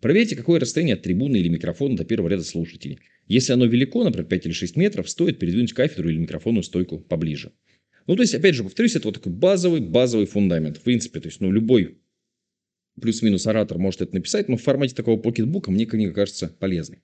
Проверьте, 0.00 0.34
какое 0.34 0.58
расстояние 0.58 0.94
от 0.94 1.02
трибуны 1.02 1.36
или 1.36 1.48
микрофона 1.48 1.96
до 1.96 2.04
первого 2.04 2.28
ряда 2.28 2.42
слушателей. 2.42 2.98
Если 3.28 3.52
оно 3.52 3.66
велико, 3.66 4.02
например, 4.02 4.26
5 4.26 4.46
или 4.46 4.52
6 4.52 4.76
метров, 4.76 5.08
стоит 5.08 5.38
передвинуть 5.38 5.72
кафедру 5.72 6.10
или 6.10 6.18
микрофонную 6.18 6.64
стойку 6.64 6.98
поближе. 6.98 7.52
Ну, 8.06 8.16
то 8.16 8.22
есть, 8.22 8.34
опять 8.34 8.54
же, 8.54 8.64
повторюсь, 8.64 8.96
это 8.96 9.08
вот 9.08 9.14
такой 9.14 9.32
базовый, 9.32 9.80
базовый 9.80 10.26
фундамент. 10.26 10.78
В 10.78 10.82
принципе, 10.82 11.20
то 11.20 11.28
есть, 11.28 11.40
ну, 11.40 11.50
любой 11.50 11.98
плюс-минус 13.00 13.46
оратор 13.46 13.78
может 13.78 14.02
это 14.02 14.14
написать, 14.14 14.48
но 14.48 14.56
в 14.56 14.62
формате 14.62 14.94
такого 14.94 15.18
покетбука 15.18 15.70
мне, 15.70 15.86
кажется, 15.86 16.48
полезный. 16.58 16.98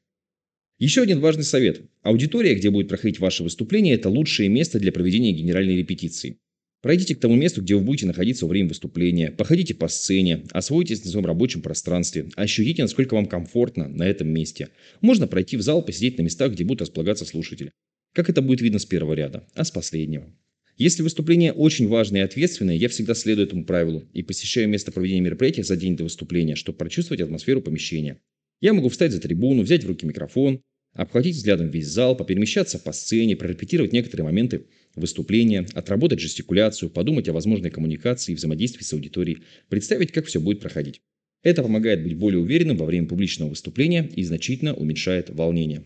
Еще 0.81 1.03
один 1.03 1.21
важный 1.21 1.45
совет. 1.45 1.83
Аудитория, 2.01 2.55
где 2.55 2.71
будет 2.71 2.89
проходить 2.89 3.21
ваше 3.21 3.43
выступление, 3.43 3.97
это 3.97 4.09
лучшее 4.09 4.49
место 4.49 4.79
для 4.81 4.93
проведения 4.93 5.31
генеральной 5.31 5.77
репетиции. 5.77 6.39
Пройдите 6.81 7.15
к 7.15 7.21
тому 7.21 7.35
месту, 7.35 7.61
где 7.61 7.75
вы 7.75 7.83
будете 7.83 8.07
находиться 8.07 8.47
во 8.47 8.49
время 8.49 8.71
выступления, 8.71 9.31
походите 9.31 9.75
по 9.75 9.89
сцене, 9.89 10.45
освойтесь 10.53 11.05
на 11.05 11.11
своем 11.11 11.27
рабочем 11.27 11.61
пространстве, 11.61 12.31
ощутите, 12.35 12.81
насколько 12.81 13.13
вам 13.13 13.27
комфортно 13.27 13.89
на 13.89 14.05
этом 14.05 14.29
месте. 14.29 14.69
Можно 15.03 15.27
пройти 15.27 15.59
в 15.59 15.63
зал, 15.63 15.85
посидеть 15.85 16.17
на 16.17 16.23
местах, 16.23 16.53
где 16.53 16.65
будут 16.65 16.81
располагаться 16.81 17.27
слушатели. 17.27 17.73
Как 18.15 18.31
это 18.31 18.41
будет 18.41 18.63
видно 18.63 18.79
с 18.79 18.87
первого 18.87 19.13
ряда, 19.13 19.47
а 19.55 19.65
с 19.65 19.71
последнего. 19.71 20.35
Если 20.79 21.03
выступление 21.03 21.53
очень 21.53 21.89
важное 21.89 22.23
и 22.23 22.25
ответственное, 22.25 22.77
я 22.77 22.89
всегда 22.89 23.13
следую 23.13 23.49
этому 23.49 23.67
правилу 23.67 24.09
и 24.15 24.23
посещаю 24.23 24.67
место 24.71 24.93
проведения 24.93 25.21
мероприятия 25.21 25.63
за 25.63 25.77
день 25.77 25.95
до 25.95 26.05
выступления, 26.05 26.55
чтобы 26.55 26.79
прочувствовать 26.79 27.21
атмосферу 27.21 27.61
помещения. 27.61 28.19
Я 28.63 28.73
могу 28.73 28.89
встать 28.89 29.13
за 29.13 29.21
трибуну, 29.21 29.63
взять 29.63 29.85
в 29.85 29.89
руки 29.89 30.07
микрофон, 30.07 30.63
обхватить 30.93 31.37
взглядом 31.37 31.69
весь 31.69 31.87
зал, 31.87 32.17
поперемещаться 32.17 32.79
по 32.79 32.93
сцене, 32.93 33.37
прорепетировать 33.37 33.93
некоторые 33.93 34.25
моменты 34.25 34.67
выступления, 34.97 35.67
отработать 35.75 36.21
жестикуляцию, 36.21 36.91
подумать 36.91 37.29
о 37.29 37.33
возможной 37.33 37.71
коммуникации 37.71 38.33
и 38.33 38.35
взаимодействии 38.35 38.83
с 38.83 38.93
аудиторией, 38.93 39.45
представить, 39.69 40.13
как 40.13 40.27
все 40.27 40.41
будет 40.41 40.61
проходить. 40.61 41.01
Это 41.43 41.63
помогает 41.63 42.03
быть 42.03 42.15
более 42.15 42.41
уверенным 42.41 42.77
во 42.77 42.87
время 42.87 43.07
публичного 43.07 43.51
выступления 43.51 44.09
и 44.15 44.23
значительно 44.25 44.75
уменьшает 44.75 45.31
волнение. 45.31 45.85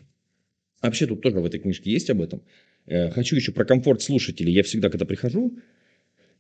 Вообще 0.83 1.07
тут 1.07 1.23
тоже 1.23 1.39
в 1.39 1.45
этой 1.45 1.61
книжке 1.61 1.91
есть 1.91 2.11
об 2.11 2.21
этом. 2.21 2.43
Э, 2.87 3.11
хочу 3.11 3.37
еще 3.37 3.53
про 3.53 3.65
комфорт 3.65 4.03
слушателей. 4.03 4.53
Я 4.53 4.63
всегда, 4.63 4.91
когда 4.91 5.05
прихожу, 5.05 5.59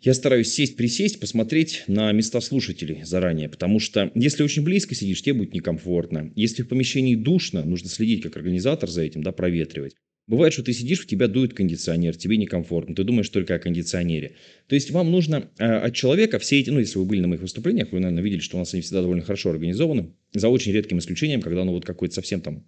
я 0.04 0.12
стараюсь 0.12 0.52
сесть-присесть, 0.52 1.18
посмотреть 1.18 1.84
на 1.87 2.12
места 2.12 2.40
слушателей 2.42 3.04
заранее, 3.04 3.49
потому 3.49 3.80
что 3.80 4.12
если 4.14 4.42
очень 4.42 4.62
близко 4.62 4.94
сидишь, 4.94 5.23
тебе 5.23 5.34
будет 5.34 5.54
некомфортно. 5.54 6.30
Если 6.34 6.62
в 6.62 6.68
помещении 6.68 7.14
душно, 7.14 7.64
нужно 7.64 7.88
следить 7.88 8.23
как 8.23 8.37
организатор 8.37 8.90
за 8.90 9.02
этим, 9.02 9.23
да, 9.23 9.32
проветривать. 9.32 9.94
Бывает, 10.26 10.52
что 10.52 10.62
ты 10.62 10.73
сидишь, 10.73 11.00
в 11.00 11.06
тебя 11.06 11.26
дует 11.26 11.54
кондиционер, 11.54 12.16
тебе 12.16 12.37
некомфортно, 12.37 12.94
ты 12.94 13.04
думаешь 13.04 13.28
только 13.30 13.54
о 13.54 13.58
кондиционере. 13.58 14.37
То 14.68 14.75
есть 14.75 14.90
вам 14.90 15.11
нужно 15.11 15.50
э, 15.58 15.64
от 15.64 15.94
человека 15.94 16.38
все 16.38 16.61
эти, 16.61 16.70
ну 16.70 16.80
если 16.80 16.99
вы 16.99 17.06
были 17.06 17.20
на 17.20 17.28
моих 17.28 17.42
выступлениях, 17.42 17.92
вы, 17.92 18.00
наверное, 18.00 18.23
видели, 18.23 18.40
что 18.40 18.56
у 18.56 18.61
нас 18.61 18.75
они 18.75 18.82
всегда 18.82 19.00
довольно 19.00 19.23
хорошо 19.23 19.50
организованы, 19.50 20.14
за 20.32 20.49
очень 20.49 20.73
редким 20.73 20.99
исключением, 20.99 21.40
когда 21.40 21.64
ну 21.64 21.73
вот 21.73 21.84
какой-то 21.84 22.14
совсем 22.14 22.40
там 22.40 22.66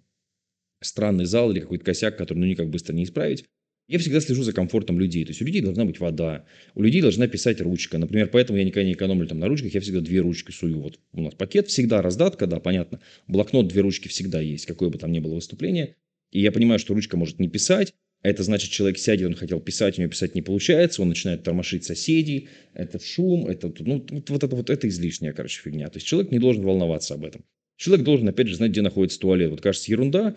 странный 0.81 1.25
зал 1.25 1.51
или 1.51 1.59
какой-то 1.59 1.83
косяк, 1.83 2.17
который 2.17 2.39
ну 2.39 2.45
никак 2.45 2.69
быстро 2.69 2.93
не 2.93 3.03
исправить. 3.03 3.45
Я 3.87 3.99
всегда 3.99 4.19
слежу 4.19 4.43
за 4.43 4.51
комфортом 4.51 4.99
людей. 4.99 5.23
То 5.23 5.29
есть 5.29 5.41
у 5.41 5.45
людей 5.45 5.61
должна 5.61 5.85
быть 5.85 5.99
вода, 5.99 6.45
у 6.75 6.81
людей 6.81 7.01
должна 7.01 7.27
писать 7.27 7.61
ручка. 7.61 7.97
Например, 7.97 8.27
поэтому 8.27 8.59
я 8.59 8.65
никогда 8.65 8.85
не 8.85 8.93
экономлю 8.93 9.27
там 9.27 9.39
на 9.39 9.47
ручках, 9.47 9.73
я 9.73 9.79
всегда 9.79 10.01
две 10.01 10.19
ручки 10.19 10.51
сую. 10.51 10.81
Вот 10.81 10.99
у 11.13 11.21
нас 11.21 11.33
пакет 11.35 11.67
всегда 11.67 12.01
раздатка, 12.01 12.47
да, 12.47 12.59
понятно. 12.59 12.99
Блокнот, 13.27 13.69
две 13.69 13.81
ручки 13.81 14.09
всегда 14.09 14.41
есть, 14.41 14.65
какое 14.65 14.89
бы 14.89 14.97
там 14.97 15.11
ни 15.11 15.19
было 15.19 15.35
выступление. 15.35 15.95
И 16.31 16.41
я 16.41 16.51
понимаю, 16.51 16.79
что 16.79 16.93
ручка 16.93 17.15
может 17.15 17.39
не 17.39 17.47
писать, 17.47 17.93
это 18.23 18.43
значит, 18.43 18.71
человек 18.71 18.97
сядет, 18.97 19.27
он 19.27 19.35
хотел 19.35 19.61
писать, 19.61 19.97
у 19.97 20.01
него 20.01 20.11
писать 20.11 20.35
не 20.35 20.41
получается, 20.41 21.01
он 21.01 21.09
начинает 21.09 21.43
тормошить 21.43 21.85
соседей, 21.85 22.49
это 22.73 22.99
шум, 22.99 23.47
это, 23.47 23.71
ну, 23.79 24.05
вот, 24.27 24.43
это 24.43 24.55
вот 24.55 24.69
это 24.69 24.87
излишняя, 24.89 25.31
короче, 25.33 25.61
фигня. 25.61 25.87
То 25.87 25.97
есть 25.97 26.07
человек 26.07 26.31
не 26.31 26.39
должен 26.39 26.63
волноваться 26.63 27.13
об 27.13 27.23
этом. 27.23 27.45
Человек 27.77 28.05
должен, 28.05 28.27
опять 28.27 28.47
же, 28.47 28.55
знать, 28.55 28.71
где 28.71 28.81
находится 28.81 29.19
туалет. 29.19 29.51
Вот 29.51 29.61
кажется, 29.61 29.91
ерунда, 29.91 30.35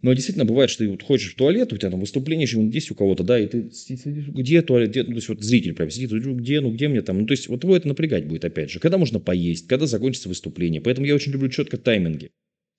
Но 0.00 0.12
действительно 0.12 0.44
бывает, 0.44 0.70
что 0.70 0.84
ты 0.84 0.90
вот 0.90 1.02
ходишь 1.02 1.32
в 1.32 1.34
туалет, 1.34 1.72
у 1.72 1.76
тебя 1.76 1.90
там 1.90 1.98
выступление 1.98 2.44
еще 2.44 2.64
есть 2.72 2.90
у 2.92 2.94
кого-то, 2.94 3.24
да, 3.24 3.38
и 3.38 3.48
ты 3.48 3.70
сидишь, 3.72 4.28
где 4.28 4.62
туалет, 4.62 4.90
где, 4.90 5.02
ну, 5.02 5.10
то 5.10 5.16
есть 5.16 5.28
вот 5.28 5.42
зритель 5.42 5.74
прям 5.74 5.90
сидит, 5.90 6.12
где, 6.12 6.60
ну, 6.60 6.70
где 6.70 6.86
мне 6.86 7.02
там, 7.02 7.18
ну, 7.18 7.26
то 7.26 7.32
есть 7.32 7.48
вот 7.48 7.64
его 7.64 7.76
это 7.76 7.88
напрягать 7.88 8.26
будет, 8.26 8.44
опять 8.44 8.70
же, 8.70 8.78
когда 8.78 8.96
можно 8.96 9.18
поесть, 9.18 9.66
когда 9.66 9.86
закончится 9.86 10.28
выступление, 10.28 10.80
поэтому 10.80 11.06
я 11.06 11.16
очень 11.16 11.32
люблю 11.32 11.48
четко 11.48 11.78
тайминги. 11.78 12.30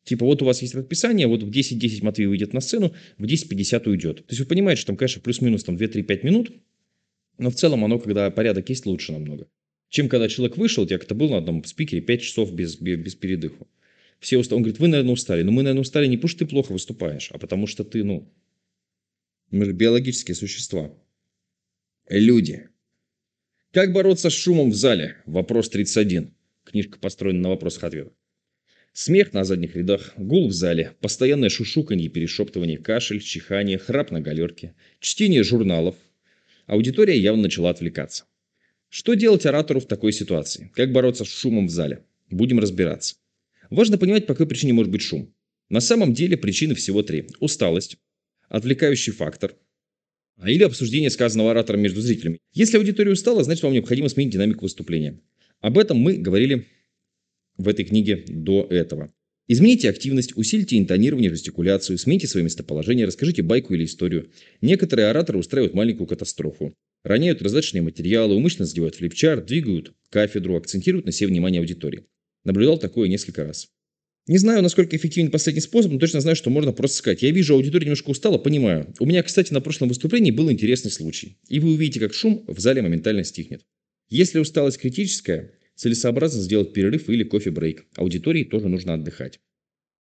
Типа 0.06 0.26
вот 0.26 0.42
у 0.42 0.46
вас 0.46 0.62
есть 0.62 0.74
расписание, 0.76 1.28
вот 1.28 1.44
в 1.44 1.50
10.10 1.52 2.06
Матвей 2.06 2.28
выйдет 2.28 2.54
на 2.54 2.62
сцену, 2.62 2.94
в 3.18 3.26
10.50 3.26 3.90
уйдет. 3.90 4.18
То 4.18 4.26
есть 4.30 4.40
вы 4.40 4.46
понимаете, 4.46 4.82
что 4.82 4.88
там, 4.88 4.98
конечно, 4.98 5.22
плюс-минус 5.22 5.66
там 5.66 5.76
2-3-5 5.76 6.26
минут, 6.26 6.52
но 7.38 7.50
в 7.50 7.56
целом 7.56 7.84
оно, 7.84 8.00
когда 8.00 8.32
порядок 8.32 8.70
есть, 8.70 8.86
лучше 8.86 9.12
намного. 9.12 9.48
Чем 9.90 10.08
когда 10.08 10.30
человек 10.30 10.58
вышел, 10.58 10.86
я 10.88 10.98
как-то 10.98 11.16
был 11.16 11.30
на 11.30 11.38
одном 11.38 11.64
спикере 11.66 12.02
5 12.02 12.22
часов 12.22 12.54
без, 12.54 12.80
без, 12.80 13.16
передыху. 13.16 13.68
Все 14.20 14.38
устали. 14.38 14.58
Он 14.58 14.64
говорит, 14.64 14.80
вы, 14.80 14.88
наверное, 14.88 15.14
устали. 15.14 15.44
Но 15.44 15.52
мы, 15.52 15.64
наверное, 15.64 15.82
устали 15.82 16.08
не 16.08 16.18
потому, 16.18 16.30
что 16.30 16.40
ты 16.40 16.46
плохо 16.46 16.72
выступаешь, 16.74 17.30
а 17.32 17.38
потому 17.38 17.68
что 17.68 17.84
ты, 17.84 18.04
ну, 18.04 18.32
мы 19.50 19.66
же 19.66 19.72
биологические 19.72 20.36
существа. 20.36 20.94
Люди. 22.10 22.70
Как 23.72 23.94
бороться 23.94 24.30
с 24.30 24.34
шумом 24.34 24.72
в 24.72 24.76
зале? 24.76 25.18
Вопрос 25.26 25.70
31. 25.70 26.34
Книжка 26.66 27.00
построена 27.00 27.42
на 27.42 27.50
вопросах-ответах. 27.50 28.14
Смех 28.94 29.34
на 29.34 29.44
задних 29.44 29.76
рядах, 29.76 30.14
гул 30.18 30.48
в 30.48 30.52
зале, 30.52 30.96
постоянное 31.00 31.50
шушуканье, 31.50 32.10
перешептывание, 32.10 32.78
кашель, 32.78 33.22
чихание, 33.22 33.78
храп 33.78 34.12
на 34.12 34.20
галерке, 34.20 34.74
чтение 35.00 35.44
журналов. 35.44 35.96
Аудитория 36.66 37.18
явно 37.18 37.44
начала 37.44 37.70
отвлекаться. 37.70 38.26
Что 38.90 39.14
делать 39.14 39.46
оратору 39.46 39.80
в 39.80 39.88
такой 39.88 40.12
ситуации? 40.12 40.72
Как 40.76 40.92
бороться 40.92 41.24
с 41.24 41.30
шумом 41.30 41.68
в 41.68 41.70
зале? 41.70 42.04
Будем 42.30 42.60
разбираться. 42.60 43.16
Важно 43.70 43.98
понимать, 43.98 44.26
по 44.26 44.34
какой 44.34 44.48
причине 44.48 44.74
может 44.74 44.92
быть 44.92 45.02
шум. 45.02 45.34
На 45.70 45.80
самом 45.80 46.14
деле 46.14 46.38
причины 46.38 46.74
всего 46.74 47.04
три. 47.04 47.28
Усталость, 47.40 47.98
отвлекающий 48.48 49.14
фактор, 49.14 49.56
а 50.38 50.50
или 50.50 50.64
обсуждение 50.64 51.10
сказанного 51.10 51.52
оратором 51.52 51.82
между 51.82 52.02
зрителями. 52.02 52.40
Если 52.54 52.78
аудитория 52.78 53.12
устала, 53.12 53.44
значит 53.44 53.64
вам 53.64 53.74
необходимо 53.74 54.10
сменить 54.10 54.34
динамику 54.34 54.62
выступления. 54.62 55.20
Об 55.60 55.78
этом 55.78 55.98
мы 55.98 56.18
говорили 56.18 56.66
в 57.58 57.68
этой 57.68 57.86
книге 57.86 58.24
до 58.28 58.66
этого. 58.70 59.14
Измените 59.48 59.90
активность, 59.90 60.38
усильте 60.38 60.78
интонирование, 60.78 61.30
жестикуляцию, 61.30 61.98
смените 61.98 62.28
свое 62.28 62.44
местоположение, 62.44 63.06
расскажите 63.06 63.42
байку 63.42 63.74
или 63.74 63.84
историю. 63.84 64.32
Некоторые 64.62 65.10
ораторы 65.10 65.40
устраивают 65.40 65.74
маленькую 65.74 66.08
катастрофу. 66.08 66.74
Роняют 67.04 67.42
раздаточные 67.42 67.82
материалы, 67.82 68.36
умышленно 68.36 68.66
задевают 68.66 68.96
флипчарт, 68.96 69.46
двигают 69.46 69.94
кафедру, 70.10 70.56
акцентируют 70.56 71.06
на 71.06 71.12
себе 71.12 71.28
внимание 71.28 71.60
аудитории. 71.60 72.06
Наблюдал 72.44 72.78
такое 72.78 73.08
несколько 73.08 73.44
раз. 73.44 73.70
Не 74.28 74.38
знаю, 74.38 74.62
насколько 74.62 74.96
эффективен 74.96 75.32
последний 75.32 75.62
способ, 75.62 75.92
но 75.92 76.00
точно 76.00 76.22
знаю, 76.22 76.36
что 76.36 76.50
можно 76.50 76.72
просто 76.72 76.98
сказать. 76.98 77.24
Я 77.24 77.32
вижу, 77.32 77.56
аудитория 77.56 77.86
немножко 77.86 78.12
устала, 78.12 78.38
понимаю. 78.38 78.94
У 79.00 79.06
меня, 79.06 79.24
кстати, 79.24 79.52
на 79.52 79.60
прошлом 79.60 79.90
выступлении 79.90 80.30
был 80.32 80.52
интересный 80.52 80.92
случай. 80.92 81.38
И 81.48 81.60
вы 81.60 81.74
увидите, 81.74 82.00
как 82.00 82.14
шум 82.14 82.46
в 82.48 82.60
зале 82.60 82.82
моментально 82.82 83.24
стихнет. 83.24 83.66
Если 84.08 84.40
усталость 84.40 84.78
критическая, 84.78 85.54
целесообразно 85.76 86.42
сделать 86.42 86.74
перерыв 86.74 87.10
или 87.10 87.24
кофе-брейк. 87.24 87.86
Аудитории 87.96 88.44
тоже 88.44 88.68
нужно 88.68 88.94
отдыхать. 88.94 89.40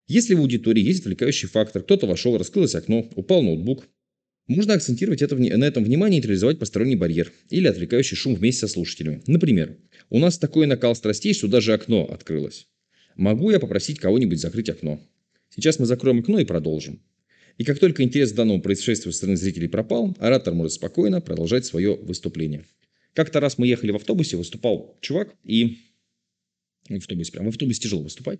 Если 0.08 0.34
в 0.34 0.39
аудитории 0.39 0.84
есть 0.84 1.01
отвлекающий 1.01 1.48
фактор, 1.48 1.84
кто-то 1.84 2.05
вошел, 2.05 2.38
раскрылось 2.38 2.75
окно, 2.75 3.10
упал 3.15 3.41
ноутбук, 3.41 3.88
можно 4.48 4.74
акцентировать 4.74 5.22
это, 5.22 5.36
на 5.36 5.63
этом 5.63 5.84
внимание 5.84 6.17
и 6.17 6.19
нейтрализовать 6.19 6.58
посторонний 6.58 6.96
барьер 6.96 7.31
или 7.51 7.67
отвлекающий 7.67 8.17
шум 8.17 8.34
вместе 8.34 8.62
со 8.62 8.67
слушателями. 8.67 9.22
Например, 9.27 9.77
у 10.09 10.19
нас 10.19 10.37
такой 10.37 10.65
накал 10.65 10.95
страстей, 10.95 11.33
что 11.33 11.47
даже 11.47 11.73
окно 11.73 12.05
открылось. 12.05 12.67
Могу 13.15 13.51
я 13.51 13.59
попросить 13.59 13.99
кого-нибудь 13.99 14.39
закрыть 14.39 14.69
окно? 14.69 14.99
Сейчас 15.49 15.79
мы 15.79 15.85
закроем 15.85 16.19
окно 16.19 16.39
и 16.39 16.45
продолжим. 16.45 17.01
И 17.57 17.65
как 17.65 17.79
только 17.79 18.03
интерес 18.03 18.31
к 18.31 18.35
данному 18.35 18.61
происшествию 18.61 19.11
со 19.11 19.17
стороны 19.17 19.37
зрителей 19.37 19.67
пропал, 19.67 20.15
оратор 20.19 20.53
может 20.53 20.73
спокойно 20.73 21.19
продолжать 21.19 21.65
свое 21.65 21.95
выступление. 21.95 22.65
Как-то 23.13 23.39
раз 23.39 23.57
мы 23.57 23.67
ехали 23.67 23.91
в 23.91 23.97
автобусе, 23.97 24.37
выступал 24.37 24.97
чувак, 25.01 25.35
и 25.43 25.79
в 26.87 26.95
автобусе, 26.95 27.31
прям 27.31 27.45
в 27.45 27.49
автобусе 27.49 27.81
тяжело 27.81 28.03
выступать, 28.03 28.39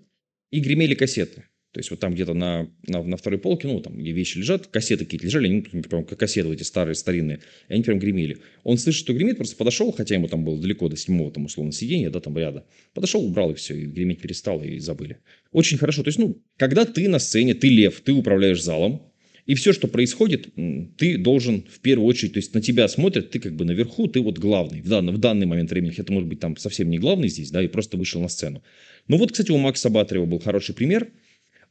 и 0.50 0.60
гремели 0.60 0.94
кассеты. 0.94 1.44
То 1.72 1.78
есть 1.78 1.90
вот 1.90 2.00
там 2.00 2.14
где-то 2.14 2.34
на, 2.34 2.68
на, 2.88 3.02
на 3.04 3.16
второй 3.16 3.38
полке, 3.38 3.68
ну, 3.68 3.80
там, 3.80 3.96
где 3.96 4.10
вещи 4.10 4.38
лежат, 4.38 4.66
кассеты 4.66 5.04
какие-то 5.04 5.26
лежали, 5.26 5.46
они 5.46 5.64
ну, 5.72 5.82
прям 5.82 6.04
как 6.04 6.18
кассеты 6.18 6.52
эти 6.52 6.64
старые, 6.64 6.96
старинные, 6.96 7.40
и 7.68 7.74
они 7.74 7.84
прям 7.84 8.00
гремели. 8.00 8.38
Он 8.64 8.76
слышит, 8.76 9.02
что 9.02 9.14
гремит, 9.14 9.36
просто 9.36 9.54
подошел, 9.54 9.92
хотя 9.92 10.16
ему 10.16 10.26
там 10.26 10.44
было 10.44 10.60
далеко 10.60 10.88
до 10.88 10.96
седьмого, 10.96 11.30
там, 11.30 11.44
условно, 11.44 11.70
сиденья, 11.70 12.10
да, 12.10 12.18
там 12.18 12.36
ряда. 12.36 12.66
Подошел, 12.92 13.24
убрал 13.24 13.52
и 13.52 13.54
все, 13.54 13.76
и 13.76 13.86
греметь 13.86 14.20
перестал, 14.20 14.60
и 14.64 14.80
забыли. 14.80 15.18
Очень 15.52 15.78
хорошо. 15.78 16.02
То 16.02 16.08
есть, 16.08 16.18
ну, 16.18 16.42
когда 16.56 16.84
ты 16.84 17.08
на 17.08 17.20
сцене, 17.20 17.54
ты 17.54 17.68
лев, 17.68 18.00
ты 18.00 18.12
управляешь 18.12 18.60
залом, 18.60 19.02
и 19.46 19.54
все, 19.54 19.72
что 19.72 19.86
происходит, 19.86 20.48
ты 20.96 21.18
должен 21.18 21.64
в 21.70 21.78
первую 21.80 22.08
очередь, 22.08 22.32
то 22.32 22.38
есть 22.38 22.52
на 22.52 22.60
тебя 22.60 22.88
смотрят, 22.88 23.30
ты 23.30 23.38
как 23.38 23.54
бы 23.54 23.64
наверху, 23.64 24.08
ты 24.08 24.20
вот 24.20 24.38
главный. 24.38 24.80
В 24.80 24.88
данный, 24.88 25.12
в 25.12 25.18
данный 25.18 25.46
момент 25.46 25.70
времени, 25.70 25.94
это 25.96 26.12
может 26.12 26.28
быть 26.28 26.40
там 26.40 26.56
совсем 26.56 26.90
не 26.90 26.98
главный 26.98 27.28
здесь, 27.28 27.50
да, 27.52 27.62
и 27.62 27.68
просто 27.68 27.96
вышел 27.96 28.20
на 28.20 28.28
сцену. 28.28 28.62
Ну 29.06 29.18
вот, 29.18 29.30
кстати, 29.30 29.52
у 29.52 29.56
Макса 29.56 29.88
Батарева 29.88 30.26
был 30.26 30.40
хороший 30.40 30.74
пример– 30.74 31.12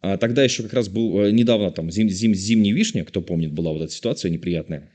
а 0.02 0.18
тогда 0.18 0.44
еще 0.44 0.64
как 0.64 0.74
раз 0.74 0.90
был 0.90 1.22
э, 1.22 1.32
недавно 1.32 1.72
там 1.72 1.92
зим, 1.92 2.10
зим, 2.10 2.34
зимняя 2.34 2.74
вишня, 2.74 3.04
кто 3.04 3.22
помнит, 3.22 3.52
была 3.52 3.72
вот 3.72 3.82
эта 3.82 3.92
ситуация 3.92 4.32
неприятная. 4.32 4.90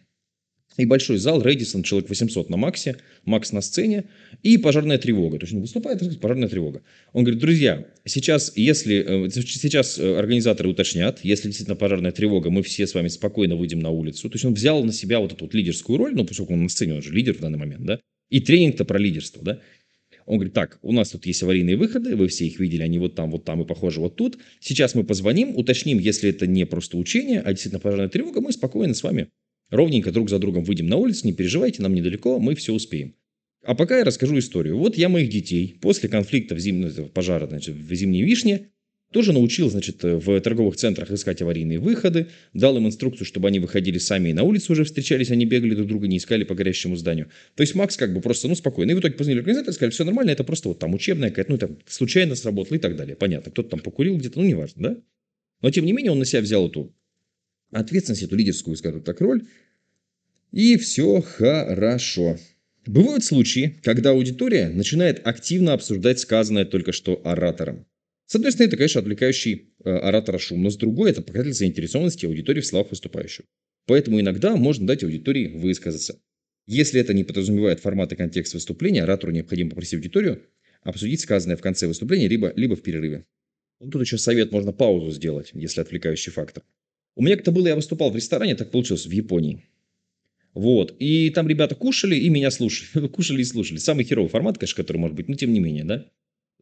И 0.76 0.86
большой 0.86 1.18
зал, 1.18 1.40
Рэдисон, 1.40 1.84
человек 1.84 2.08
800 2.08 2.50
на 2.50 2.56
Максе, 2.56 2.96
Макс 3.24 3.52
на 3.52 3.60
сцене, 3.60 4.04
и 4.42 4.58
пожарная 4.58 4.98
тревога. 4.98 5.38
То 5.38 5.44
есть 5.44 5.54
он 5.54 5.60
выступает, 5.60 6.20
пожарная 6.20 6.48
тревога. 6.48 6.82
Он 7.12 7.22
говорит, 7.22 7.40
друзья, 7.40 7.86
сейчас, 8.04 8.52
если, 8.56 9.26
э, 9.26 9.30
сейчас 9.30 9.98
э, 9.98 10.16
организаторы 10.18 10.70
уточнят, 10.70 11.20
если 11.22 11.48
действительно 11.48 11.76
пожарная 11.76 12.10
тревога, 12.10 12.50
мы 12.50 12.62
все 12.62 12.86
с 12.86 12.94
вами 12.94 13.08
спокойно 13.08 13.54
выйдем 13.54 13.78
на 13.80 13.90
улицу. 13.90 14.28
То 14.28 14.34
есть 14.34 14.44
он 14.44 14.54
взял 14.54 14.82
на 14.82 14.92
себя 14.92 15.20
вот 15.20 15.32
эту 15.32 15.44
вот 15.44 15.54
лидерскую 15.54 15.96
роль, 15.96 16.14
ну, 16.14 16.24
поскольку 16.24 16.54
он 16.54 16.64
на 16.64 16.68
сцене, 16.68 16.94
он 16.94 17.02
же 17.02 17.12
лидер 17.12 17.34
в 17.34 17.40
данный 17.40 17.58
момент, 17.58 17.84
да, 17.84 18.00
и 18.30 18.40
тренинг-то 18.40 18.84
про 18.84 18.98
лидерство, 18.98 19.44
да. 19.44 19.60
Он 20.26 20.36
говорит, 20.36 20.54
так, 20.54 20.78
у 20.82 20.92
нас 20.92 21.10
тут 21.10 21.26
есть 21.26 21.42
аварийные 21.42 21.76
выходы, 21.76 22.16
вы 22.16 22.28
все 22.28 22.46
их 22.46 22.58
видели, 22.58 22.82
они 22.82 22.98
вот 22.98 23.14
там, 23.14 23.30
вот 23.30 23.44
там 23.44 23.62
и, 23.62 23.66
похоже, 23.66 24.00
вот 24.00 24.16
тут. 24.16 24.38
Сейчас 24.60 24.94
мы 24.94 25.04
позвоним, 25.04 25.56
уточним, 25.56 25.98
если 25.98 26.30
это 26.30 26.46
не 26.46 26.64
просто 26.64 26.96
учение, 26.96 27.40
а 27.40 27.50
действительно 27.50 27.80
пожарная 27.80 28.08
тревога, 28.08 28.40
мы 28.40 28.52
спокойно 28.52 28.94
с 28.94 29.02
вами 29.02 29.28
ровненько 29.70 30.12
друг 30.12 30.30
за 30.30 30.38
другом 30.38 30.64
выйдем 30.64 30.86
на 30.86 30.96
улицу, 30.96 31.26
не 31.26 31.32
переживайте, 31.32 31.82
нам 31.82 31.94
недалеко, 31.94 32.38
мы 32.38 32.54
все 32.54 32.72
успеем. 32.72 33.14
А 33.64 33.74
пока 33.74 33.98
я 33.98 34.04
расскажу 34.04 34.38
историю. 34.38 34.76
Вот 34.76 34.96
я 34.96 35.08
моих 35.08 35.30
детей 35.30 35.78
после 35.80 36.08
конфликта 36.08 36.54
в 36.54 36.58
зим... 36.58 37.08
пожара 37.14 37.46
значит, 37.46 37.74
в 37.74 37.94
Зимней 37.94 38.22
Вишне 38.22 38.68
тоже 39.14 39.32
научил, 39.32 39.70
значит, 39.70 40.02
в 40.02 40.40
торговых 40.40 40.74
центрах 40.74 41.08
искать 41.12 41.40
аварийные 41.40 41.78
выходы, 41.78 42.26
дал 42.52 42.76
им 42.76 42.88
инструкцию, 42.88 43.24
чтобы 43.24 43.46
они 43.46 43.60
выходили 43.60 43.98
сами 43.98 44.30
и 44.30 44.32
на 44.32 44.42
улицу 44.42 44.72
уже 44.72 44.82
встречались, 44.82 45.30
они 45.30 45.46
бегали 45.46 45.76
друг 45.76 45.86
друга, 45.86 46.08
не 46.08 46.16
искали 46.16 46.42
по 46.42 46.56
горящему 46.56 46.96
зданию. 46.96 47.30
То 47.54 47.60
есть 47.60 47.76
Макс 47.76 47.96
как 47.96 48.12
бы 48.12 48.20
просто, 48.20 48.48
ну, 48.48 48.56
спокойно. 48.56 48.90
И 48.90 48.94
в 48.94 48.98
итоге 48.98 49.14
позвонили 49.14 49.38
организаторы, 49.38 49.72
сказали, 49.72 49.92
все 49.92 50.02
нормально, 50.02 50.32
это 50.32 50.42
просто 50.42 50.68
вот 50.68 50.80
там 50.80 50.94
учебная 50.94 51.28
какая-то, 51.28 51.52
ну, 51.52 51.58
там 51.58 51.78
случайно 51.86 52.34
сработало 52.34 52.76
и 52.76 52.80
так 52.80 52.96
далее. 52.96 53.14
Понятно, 53.14 53.52
кто-то 53.52 53.68
там 53.68 53.78
покурил 53.78 54.16
где-то, 54.16 54.40
ну, 54.40 54.44
неважно, 54.44 54.82
да? 54.82 54.96
Но, 55.62 55.70
тем 55.70 55.86
не 55.86 55.92
менее, 55.92 56.10
он 56.10 56.18
на 56.18 56.24
себя 56.24 56.42
взял 56.42 56.66
эту 56.66 56.92
ответственность, 57.70 58.24
эту 58.24 58.34
лидерскую, 58.34 58.76
скажем 58.76 59.02
так, 59.02 59.20
роль, 59.20 59.44
и 60.50 60.76
все 60.76 61.20
хорошо. 61.20 62.36
Бывают 62.84 63.22
случаи, 63.22 63.78
когда 63.84 64.10
аудитория 64.10 64.70
начинает 64.70 65.24
активно 65.24 65.72
обсуждать 65.72 66.18
сказанное 66.18 66.64
только 66.64 66.90
что 66.90 67.20
оратором. 67.24 67.86
С 68.26 68.34
одной 68.34 68.52
стороны, 68.52 68.68
это, 68.68 68.76
конечно, 68.76 69.00
отвлекающий 69.00 69.74
э, 69.84 69.90
оратора 69.90 70.38
шум, 70.38 70.62
но 70.62 70.70
с 70.70 70.76
другой, 70.76 71.10
это 71.10 71.22
показатель 71.22 71.52
заинтересованности 71.52 72.26
аудитории 72.26 72.60
в 72.60 72.66
словах 72.66 72.90
выступающего. 72.90 73.46
Поэтому 73.86 74.20
иногда 74.20 74.56
можно 74.56 74.86
дать 74.86 75.04
аудитории 75.04 75.48
высказаться. 75.48 76.20
Если 76.66 77.00
это 77.00 77.12
не 77.12 77.24
подразумевает 77.24 77.80
формат 77.80 78.12
и 78.12 78.16
контекст 78.16 78.54
выступления, 78.54 79.02
оратору 79.02 79.32
необходимо 79.32 79.70
попросить 79.70 79.94
аудиторию 79.94 80.42
обсудить 80.84 81.20
сказанное 81.20 81.56
в 81.56 81.62
конце 81.62 81.86
выступления, 81.86 82.28
либо, 82.28 82.52
либо 82.54 82.76
в 82.76 82.82
перерыве. 82.82 83.26
Вот 83.80 83.90
тут 83.90 84.02
еще 84.02 84.18
совет, 84.18 84.52
можно 84.52 84.72
паузу 84.72 85.10
сделать, 85.10 85.50
если 85.54 85.80
отвлекающий 85.80 86.30
фактор. 86.30 86.62
У 87.16 87.22
меня 87.22 87.36
как-то 87.36 87.52
было, 87.52 87.68
я 87.68 87.76
выступал 87.76 88.10
в 88.10 88.16
ресторане, 88.16 88.54
так 88.54 88.70
получилось, 88.70 89.06
в 89.06 89.10
Японии. 89.10 89.64
Вот. 90.52 90.94
И 90.98 91.30
там 91.30 91.48
ребята 91.48 91.74
кушали 91.74 92.16
и 92.16 92.28
меня 92.28 92.50
слушали. 92.50 93.06
кушали 93.08 93.40
и 93.40 93.44
слушали. 93.44 93.78
Самый 93.78 94.04
херовый 94.04 94.30
формат, 94.30 94.58
конечно, 94.58 94.76
который 94.76 94.98
может 94.98 95.16
быть, 95.16 95.28
но 95.28 95.34
тем 95.34 95.52
не 95.52 95.60
менее, 95.60 95.84
да. 95.84 96.06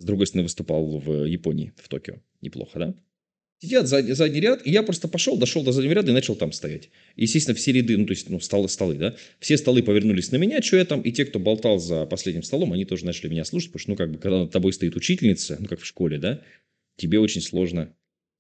С 0.02 0.04
другой 0.04 0.26
стороны, 0.26 0.42
выступал 0.42 0.98
в 0.98 1.26
Японии, 1.26 1.72
в 1.76 1.88
Токио. 1.88 2.16
Неплохо, 2.40 2.76
да? 2.80 2.94
Сидят 3.60 3.86
задний, 3.86 4.14
задний 4.14 4.40
ряд, 4.40 4.66
и 4.66 4.72
я 4.72 4.82
просто 4.82 5.06
пошел, 5.06 5.36
дошел 5.36 5.62
до 5.62 5.70
заднего 5.70 5.92
ряда 5.92 6.10
и 6.10 6.14
начал 6.14 6.34
там 6.34 6.50
стоять. 6.50 6.88
Естественно, 7.14 7.54
все 7.54 7.70
ряды, 7.70 7.96
ну, 7.96 8.06
то 8.06 8.10
есть, 8.10 8.28
ну, 8.28 8.40
столы, 8.40 8.68
столы, 8.68 8.96
да, 8.96 9.14
все 9.38 9.56
столы 9.56 9.84
повернулись 9.84 10.32
на 10.32 10.38
меня, 10.38 10.60
что 10.60 10.76
я 10.76 10.84
там, 10.84 11.02
и 11.02 11.12
те, 11.12 11.24
кто 11.24 11.38
болтал 11.38 11.78
за 11.78 12.04
последним 12.06 12.42
столом, 12.42 12.72
они 12.72 12.84
тоже 12.84 13.06
начали 13.06 13.28
меня 13.28 13.44
слушать, 13.44 13.70
потому 13.70 13.80
что, 13.80 13.90
ну, 13.92 13.96
как 13.96 14.10
бы, 14.10 14.18
когда 14.18 14.40
над 14.40 14.50
тобой 14.50 14.72
стоит 14.72 14.96
учительница, 14.96 15.56
ну, 15.60 15.68
как 15.68 15.78
в 15.78 15.86
школе, 15.86 16.18
да, 16.18 16.42
тебе 16.96 17.20
очень 17.20 17.40
сложно 17.40 17.94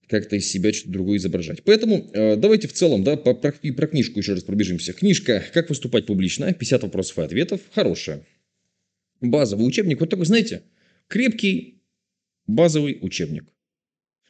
как-то 0.08 0.34
из 0.34 0.50
себя 0.50 0.72
что-то 0.72 0.90
другое 0.90 1.18
изображать. 1.18 1.62
Поэтому 1.62 2.10
э, 2.12 2.34
давайте 2.34 2.66
в 2.66 2.72
целом, 2.72 3.04
да, 3.04 3.16
по, 3.16 3.34
про, 3.34 3.52
про 3.52 3.86
книжку 3.86 4.18
еще 4.18 4.32
раз 4.32 4.42
пробежимся. 4.42 4.92
Книжка 4.92 5.44
«Как 5.54 5.68
выступать 5.68 6.06
публично», 6.06 6.52
50 6.52 6.82
вопросов 6.82 7.20
и 7.20 7.22
ответов, 7.22 7.60
хорошая. 7.72 8.26
Базовый 9.20 9.68
учебник, 9.68 10.00
вот 10.00 10.10
такой, 10.10 10.26
знаете, 10.26 10.62
крепкий 11.12 11.82
базовый 12.46 12.96
учебник. 13.02 13.44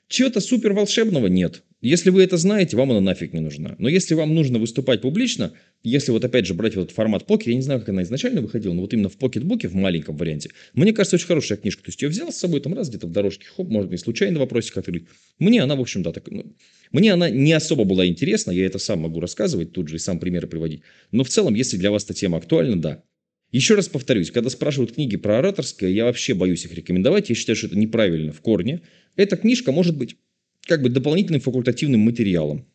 Чего-то 0.09 0.41
супер 0.41 0.73
волшебного 0.73 1.29
нет. 1.29 1.62
Если 1.81 2.11
вы 2.11 2.25
это 2.25 2.37
знаете, 2.37 2.77
вам 2.77 2.91
она 2.91 3.01
нафиг 3.01 3.33
не 3.33 3.39
нужна. 3.39 3.77
Но 3.79 3.89
если 3.89 4.15
вам 4.15 4.35
нужно 4.35 4.59
выступать 4.59 5.01
публично, 5.01 5.53
если 5.85 6.11
вот 6.11 6.25
опять 6.25 6.45
же 6.47 6.55
брать 6.55 6.75
вот 6.75 6.83
этот 6.83 6.97
формат 6.97 7.25
покер, 7.25 7.51
я 7.51 7.55
не 7.55 7.62
знаю, 7.62 7.79
как 7.79 7.91
она 7.91 8.03
изначально 8.03 8.41
выходила, 8.41 8.73
но 8.73 8.81
вот 8.81 8.93
именно 8.93 9.09
в 9.09 9.17
покетбуке, 9.17 9.69
в 9.69 9.75
маленьком 9.77 10.17
варианте, 10.17 10.51
мне 10.75 10.93
кажется, 10.93 11.15
очень 11.15 11.29
хорошая 11.29 11.57
книжка. 11.57 11.85
То 11.85 11.91
есть 11.91 12.03
я 12.03 12.09
взял 12.09 12.33
с 12.33 12.37
собой 12.37 12.61
там 12.61 12.75
раз 12.75 12.89
где-то 12.89 13.07
в 13.07 13.12
дорожке, 13.12 13.47
хоп, 13.47 13.69
можно 13.69 13.95
и 13.95 13.97
случайно 13.97 14.41
вопросик 14.41 14.77
открыть. 14.77 15.07
Мне 15.39 15.62
она, 15.62 15.77
в 15.77 15.81
общем, 15.81 16.03
да, 16.03 16.11
так, 16.11 16.29
ну, 16.33 16.53
мне 16.91 17.12
она 17.12 17.31
не 17.31 17.53
особо 17.53 17.85
была 17.85 18.05
интересна, 18.09 18.51
я 18.51 18.67
это 18.67 18.81
сам 18.81 19.03
могу 19.03 19.21
рассказывать 19.21 19.73
тут 19.73 19.87
же 19.87 19.97
и 19.97 20.01
сам 20.01 20.19
примеры 20.19 20.49
приводить. 20.49 20.83
Но 21.12 21.23
в 21.23 21.29
целом, 21.29 21.55
если 21.55 21.77
для 21.77 21.93
вас 21.93 22.05
эта 22.05 22.15
тема 22.15 22.39
актуальна, 22.39 22.81
да. 22.81 23.05
Еще 23.53 23.75
раз 23.75 23.89
повторюсь, 23.89 24.31
когда 24.31 24.49
спрашивают 24.49 24.95
книги 24.95 25.17
про 25.17 25.39
ораторское, 25.39 25.91
я 25.91 26.07
вообще 26.07 26.33
боюсь 26.33 26.65
их 26.65 26.73
рекомендовать, 26.73 27.29
я 27.29 27.35
считаю, 27.35 27.55
что 27.55 27.67
это 27.67 27.77
неправильно 27.77 28.33
в 28.33 28.41
корне. 28.41 28.81
Эта 29.15 29.37
книжка 29.37 29.73
может 29.73 29.97
быть 29.97 30.17
как 30.63 30.83
бы 30.83 30.89
дополнительным 30.89 31.43
факультативным 31.43 32.01
материалом. 32.01 32.67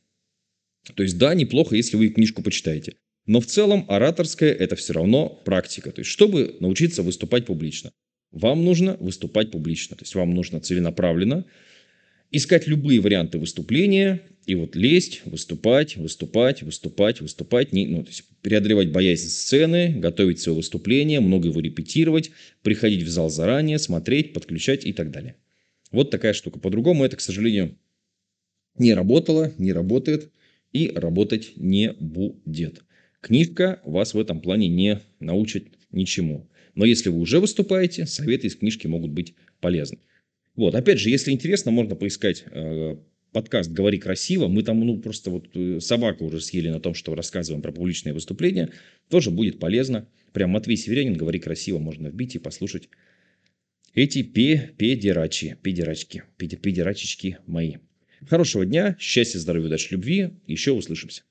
То 0.95 1.01
есть, 1.01 1.17
да, 1.17 1.33
неплохо, 1.33 1.75
если 1.75 1.97
вы 1.97 2.09
книжку 2.09 2.43
почитаете. 2.43 2.93
Но 3.25 3.41
в 3.41 3.47
целом 3.47 3.85
ораторское– 3.89 4.53
это 4.53 4.75
все 4.75 4.93
равно 4.93 5.29
практика. 5.43 5.91
То 5.91 6.01
есть, 6.01 6.11
чтобы 6.11 6.55
научиться 6.59 7.01
выступать 7.01 7.45
публично, 7.45 7.91
вам 8.31 8.63
нужно 8.63 8.97
выступать 8.99 9.51
публично. 9.51 9.97
То 9.97 10.03
есть, 10.03 10.13
вам 10.13 10.33
нужно 10.35 10.61
целенаправленно 10.61 11.45
искать 12.29 12.67
любые 12.67 13.01
варианты 13.01 13.39
выступления 13.39 14.21
и 14.47 14.55
вот 14.55 14.77
лезть, 14.77 15.23
выступать, 15.25 15.97
выступать, 15.97 16.63
выступать, 16.63 17.19
выступать, 17.19 17.73
не, 17.73 17.85
ну, 17.85 18.03
то 18.03 18.09
есть 18.09 18.23
преодолевать 18.41 18.93
боязнь 18.93 19.27
сцены, 19.27 19.93
готовить 19.99 20.39
свое 20.39 20.55
выступление, 20.55 21.19
много 21.19 21.49
его 21.49 21.59
репетировать, 21.59 22.31
приходить 22.63 23.03
в 23.03 23.09
зал 23.09 23.29
заранее, 23.29 23.77
смотреть, 23.77 24.31
подключать 24.31 24.85
и 24.85 24.93
так 24.93 25.11
далее. 25.11 25.35
Вот 25.91 26.11
такая 26.11 26.31
штука. 26.31 26.59
По-другому 26.59 27.03
это, 27.03 27.17
к 27.17 27.21
сожалению, 27.21 27.77
не 28.77 28.93
работало, 28.93 29.53
не 29.57 29.73
работает 29.73 30.31
и 30.71 30.91
работать 30.95 31.57
не 31.57 31.91
будет. 31.99 32.83
Книжка 33.19 33.81
вас 33.83 34.13
в 34.13 34.19
этом 34.19 34.39
плане 34.39 34.69
не 34.69 35.01
научит 35.19 35.73
ничему. 35.91 36.49
Но 36.73 36.85
если 36.85 37.09
вы 37.09 37.19
уже 37.19 37.41
выступаете, 37.41 38.05
советы 38.05 38.47
из 38.47 38.55
книжки 38.55 38.87
могут 38.87 39.11
быть 39.11 39.35
полезны. 39.59 39.97
Вот, 40.55 40.73
опять 40.73 40.99
же, 40.99 41.09
если 41.09 41.31
интересно, 41.31 41.71
можно 41.71 41.95
поискать 41.95 42.45
э, 42.49 42.95
подкаст 43.31 43.71
«Говори 43.71 43.97
красиво». 43.97 44.47
Мы 44.47 44.63
там, 44.63 44.79
ну, 44.79 44.97
просто 44.99 45.29
вот 45.29 45.49
э, 45.55 45.79
собаку 45.79 46.25
уже 46.25 46.41
съели 46.41 46.69
на 46.69 46.79
том, 46.79 46.93
что 46.93 47.15
рассказываем 47.15 47.61
про 47.61 47.71
публичные 47.71 48.13
выступления. 48.13 48.71
Тоже 49.09 49.31
будет 49.31 49.59
полезно. 49.59 50.07
Прям 50.33 50.51
Матвей 50.51 50.77
Северянин 50.77 51.15
«Говори 51.15 51.39
красиво» 51.39 51.79
можно 51.79 52.07
вбить 52.07 52.35
и 52.35 52.39
послушать 52.39 52.89
эти 53.93 54.21
педерачи, 54.21 55.57
педерачки, 55.61 56.23
педерачечки 56.37 57.39
мои. 57.47 57.77
Хорошего 58.27 58.65
дня, 58.65 58.95
счастья, 58.99 59.39
здоровья, 59.39 59.67
удачи, 59.67 59.91
любви. 59.91 60.29
Еще 60.45 60.71
услышимся. 60.71 61.23